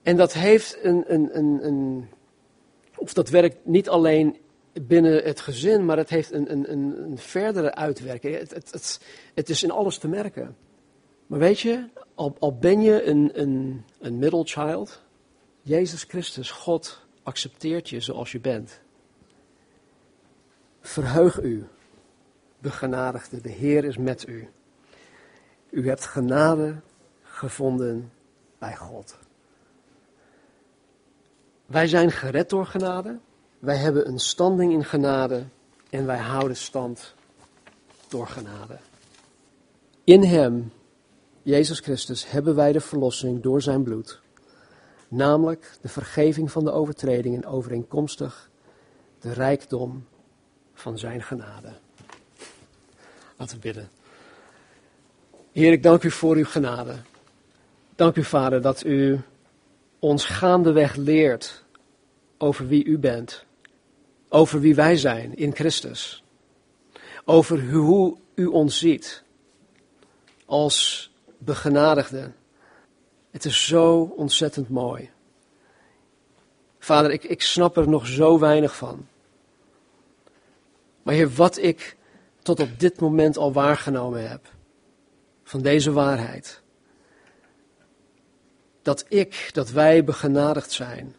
En 0.02 0.16
dat 0.16 0.32
heeft 0.32 0.78
een, 0.82 1.04
een, 1.06 1.38
een, 1.38 1.66
een, 1.66 2.08
of 2.96 3.12
dat 3.12 3.28
werkt 3.28 3.56
niet 3.62 3.88
alleen 3.88 4.36
binnen 4.82 5.22
het 5.22 5.40
gezin, 5.40 5.84
maar 5.84 5.96
het 5.96 6.10
heeft 6.10 6.32
een, 6.32 6.52
een, 6.52 6.70
een 6.72 7.18
verdere 7.18 7.74
uitwerking. 7.74 8.38
Het, 8.38 8.54
het, 8.54 8.72
het, 8.72 9.00
het, 9.34 9.48
is 9.48 9.62
in 9.62 9.70
alles 9.70 9.98
te 9.98 10.08
merken. 10.08 10.56
Maar 11.26 11.38
weet 11.38 11.60
je, 11.60 11.88
al, 12.14 12.36
al 12.38 12.56
ben 12.58 12.80
je 12.80 13.02
een, 13.02 13.30
een, 13.34 13.84
een 14.00 14.18
middle 14.18 14.44
child, 14.44 15.02
Jezus 15.62 16.02
Christus, 16.02 16.50
God, 16.50 17.02
accepteert 17.24 17.88
je 17.88 18.00
zoals 18.00 18.32
je 18.32 18.40
bent. 18.40 18.80
Verheug 20.80 21.42
u, 21.42 21.66
begenadigde, 22.58 23.40
de 23.40 23.50
Heer 23.50 23.84
is 23.84 23.96
met 23.96 24.28
u. 24.28 24.48
U 25.70 25.88
hebt 25.88 26.06
genade 26.06 26.80
gevonden 27.22 28.12
bij 28.58 28.76
God. 28.76 29.18
Wij 31.66 31.86
zijn 31.86 32.10
gered 32.10 32.50
door 32.50 32.66
genade. 32.66 33.18
Wij 33.58 33.76
hebben 33.76 34.08
een 34.08 34.18
standing 34.18 34.72
in 34.72 34.84
genade. 34.84 35.44
En 35.90 36.06
wij 36.06 36.18
houden 36.18 36.56
stand 36.56 37.14
door 38.08 38.26
genade. 38.26 38.78
In 40.04 40.22
Hem, 40.22 40.72
Jezus 41.42 41.80
Christus, 41.80 42.30
hebben 42.30 42.54
wij 42.54 42.72
de 42.72 42.80
verlossing 42.80 43.42
door 43.42 43.62
Zijn 43.62 43.82
bloed. 43.82 44.22
Namelijk 45.14 45.76
de 45.80 45.88
vergeving 45.88 46.50
van 46.50 46.64
de 46.64 46.70
overtredingen 46.70 47.44
overeenkomstig 47.44 48.50
de 49.20 49.32
rijkdom 49.32 50.06
van 50.74 50.98
Zijn 50.98 51.22
genade. 51.22 51.72
Laten 53.36 53.56
we 53.56 53.62
bidden. 53.62 53.90
Heer, 55.52 55.72
ik 55.72 55.82
dank 55.82 56.02
u 56.02 56.10
voor 56.10 56.36
uw 56.36 56.44
genade. 56.44 56.94
Dank 57.94 58.16
u, 58.16 58.24
Vader, 58.24 58.62
dat 58.62 58.84
u 58.84 59.20
ons 59.98 60.24
gaandeweg 60.24 60.96
leert 60.96 61.64
over 62.38 62.66
wie 62.66 62.84
u 62.84 62.98
bent, 62.98 63.44
over 64.28 64.60
wie 64.60 64.74
wij 64.74 64.96
zijn 64.96 65.36
in 65.36 65.54
Christus, 65.54 66.24
over 67.24 67.70
hoe 67.70 68.16
u 68.34 68.46
ons 68.46 68.78
ziet 68.78 69.22
als 70.44 71.10
begenadigden. 71.38 72.34
Het 73.34 73.44
is 73.44 73.66
zo 73.66 74.12
ontzettend 74.16 74.68
mooi. 74.68 75.10
Vader, 76.78 77.10
ik, 77.10 77.24
ik 77.24 77.42
snap 77.42 77.76
er 77.76 77.88
nog 77.88 78.06
zo 78.06 78.38
weinig 78.38 78.76
van. 78.76 79.06
Maar 81.02 81.14
Heer, 81.14 81.30
wat 81.30 81.56
ik 81.56 81.96
tot 82.42 82.60
op 82.60 82.68
dit 82.78 83.00
moment 83.00 83.36
al 83.36 83.52
waargenomen 83.52 84.28
heb 84.28 84.40
van 85.42 85.62
deze 85.62 85.92
waarheid 85.92 86.62
dat 88.82 89.04
ik, 89.08 89.50
dat 89.52 89.70
wij 89.70 90.04
begenadigd 90.04 90.70
zijn. 90.70 91.14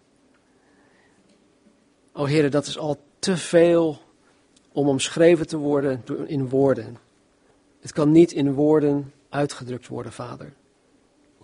O 2.14 2.26
Heer, 2.26 2.50
dat 2.50 2.66
is 2.66 2.78
al 2.78 3.00
te 3.20 3.38
veel 3.38 4.02
om 4.72 4.88
omschreven 4.88 5.48
te 5.48 5.58
worden 5.58 6.04
in 6.28 6.50
woorden. 6.50 6.98
Het 7.80 7.92
kan 7.92 8.12
niet 8.12 8.32
in 8.32 8.54
woorden 8.54 9.14
uitgedrukt 9.30 9.88
worden, 9.88 10.12
Vader. 10.12 10.54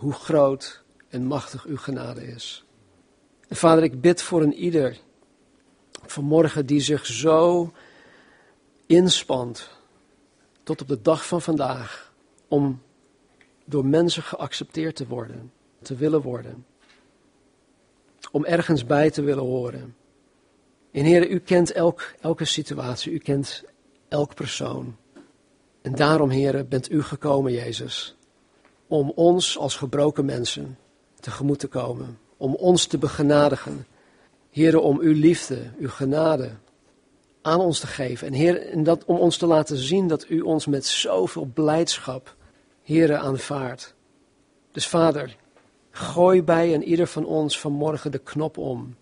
Hoe 0.02 0.14
groot 0.14 0.84
en 1.10 1.26
machtig 1.26 1.66
uw 1.66 1.78
genade 1.78 2.28
is. 2.28 2.66
En 3.48 3.56
Vader, 3.56 3.84
ik 3.84 4.02
bid 4.02 4.22
voor 4.22 4.42
een 4.42 4.54
ieder 4.54 5.00
vanmorgen 6.06 6.66
die 6.66 6.82
zich 6.82 7.06
zo 7.06 7.72
inspant 8.86 9.70
tot 10.64 10.82
op 10.82 10.88
de 10.88 11.02
dag 11.02 11.28
van 11.28 11.42
vandaag 11.42 12.14
om 12.48 12.82
door 13.66 13.86
mensen 13.86 14.24
geaccepteerd 14.24 14.96
te 14.96 15.08
worden 15.08 15.52
te 15.82 15.96
willen 15.96 16.22
worden. 16.22 16.66
Om 18.32 18.46
ergens 18.46 18.86
bij 18.86 19.10
te 19.10 19.22
willen 19.22 19.44
horen. 19.44 19.96
En 20.92 21.04
Heer, 21.04 21.30
u 21.30 21.40
kent 21.40 21.72
elk, 21.72 22.14
elke 22.20 22.46
situatie, 22.46 23.12
u 23.12 23.18
kent 23.18 23.64
elk 24.08 24.36
persoon. 24.36 24.98
En 25.82 25.96
daarom, 25.96 26.30
Heer, 26.30 26.68
bent 26.68 26.92
u 26.92 27.04
gekomen, 27.04 27.52
Jezus, 27.52 28.16
om 28.92 29.12
ons 29.16 29.58
als 29.58 29.76
gebroken 29.76 30.26
mensen 30.26 30.78
tegemoet 31.20 31.60
te 31.60 31.68
komen. 31.68 32.20
Om 32.38 32.56
ons 32.56 32.86
te 32.86 32.98
begenadigen. 32.98 33.86
Heer, 34.50 34.80
om 34.80 35.00
uw 35.00 35.14
liefde, 35.14 35.60
uw 35.80 35.90
genade 35.90 36.50
aan 37.42 37.60
ons 37.60 37.80
te 37.80 37.88
geven. 37.88 38.28
En 38.28 38.34
Heer, 38.34 38.70
en 38.70 38.84
dat, 38.84 39.06
om 39.06 39.18
ons 39.18 39.38
te 39.38 39.46
laten 39.46 39.78
zien 39.78 40.08
dat 40.08 40.30
u 40.30 40.42
ons 40.42 40.66
met 40.66 40.86
zoveel 40.86 41.50
blijdschap, 41.54 42.36
Heer, 42.82 43.16
aanvaardt. 43.16 43.96
Dus 44.72 44.88
Vader, 44.88 45.36
Gooi 45.92 46.44
bij 46.44 46.74
en 46.74 46.84
ieder 46.84 47.08
van 47.08 47.26
ons 47.26 47.60
vanmorgen 47.60 48.12
de 48.12 48.18
knop 48.18 48.58
om. 48.58 48.96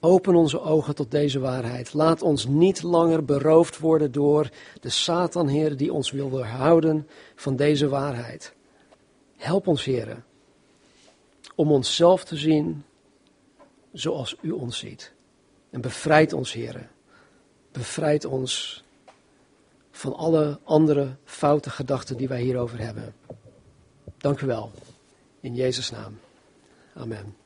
Open 0.00 0.34
onze 0.34 0.60
ogen 0.60 0.94
tot 0.94 1.10
deze 1.10 1.38
waarheid. 1.38 1.94
Laat 1.94 2.22
ons 2.22 2.46
niet 2.46 2.82
langer 2.82 3.24
beroofd 3.24 3.78
worden 3.78 4.12
door 4.12 4.48
de 4.80 4.88
Satan, 4.88 5.48
Heer, 5.48 5.76
die 5.76 5.92
ons 5.92 6.10
wil 6.10 6.30
weerhouden 6.30 7.08
van 7.34 7.56
deze 7.56 7.88
waarheid. 7.88 8.56
Help 9.38 9.66
ons, 9.66 9.84
Heer, 9.84 10.22
om 11.54 11.72
onszelf 11.72 12.24
te 12.24 12.36
zien 12.36 12.84
zoals 13.92 14.36
U 14.40 14.50
ons 14.50 14.78
ziet. 14.78 15.12
En 15.70 15.80
bevrijd 15.80 16.32
ons, 16.32 16.52
Heer. 16.52 16.88
Bevrijd 17.72 18.24
ons 18.24 18.84
van 19.90 20.14
alle 20.14 20.60
andere 20.64 21.16
foute 21.24 21.70
gedachten 21.70 22.16
die 22.16 22.28
wij 22.28 22.40
hierover 22.40 22.78
hebben. 22.78 23.14
Dank 24.16 24.40
u 24.40 24.46
wel. 24.46 24.70
In 25.40 25.54
Jezus' 25.54 25.90
naam. 25.90 26.18
Amen. 26.94 27.36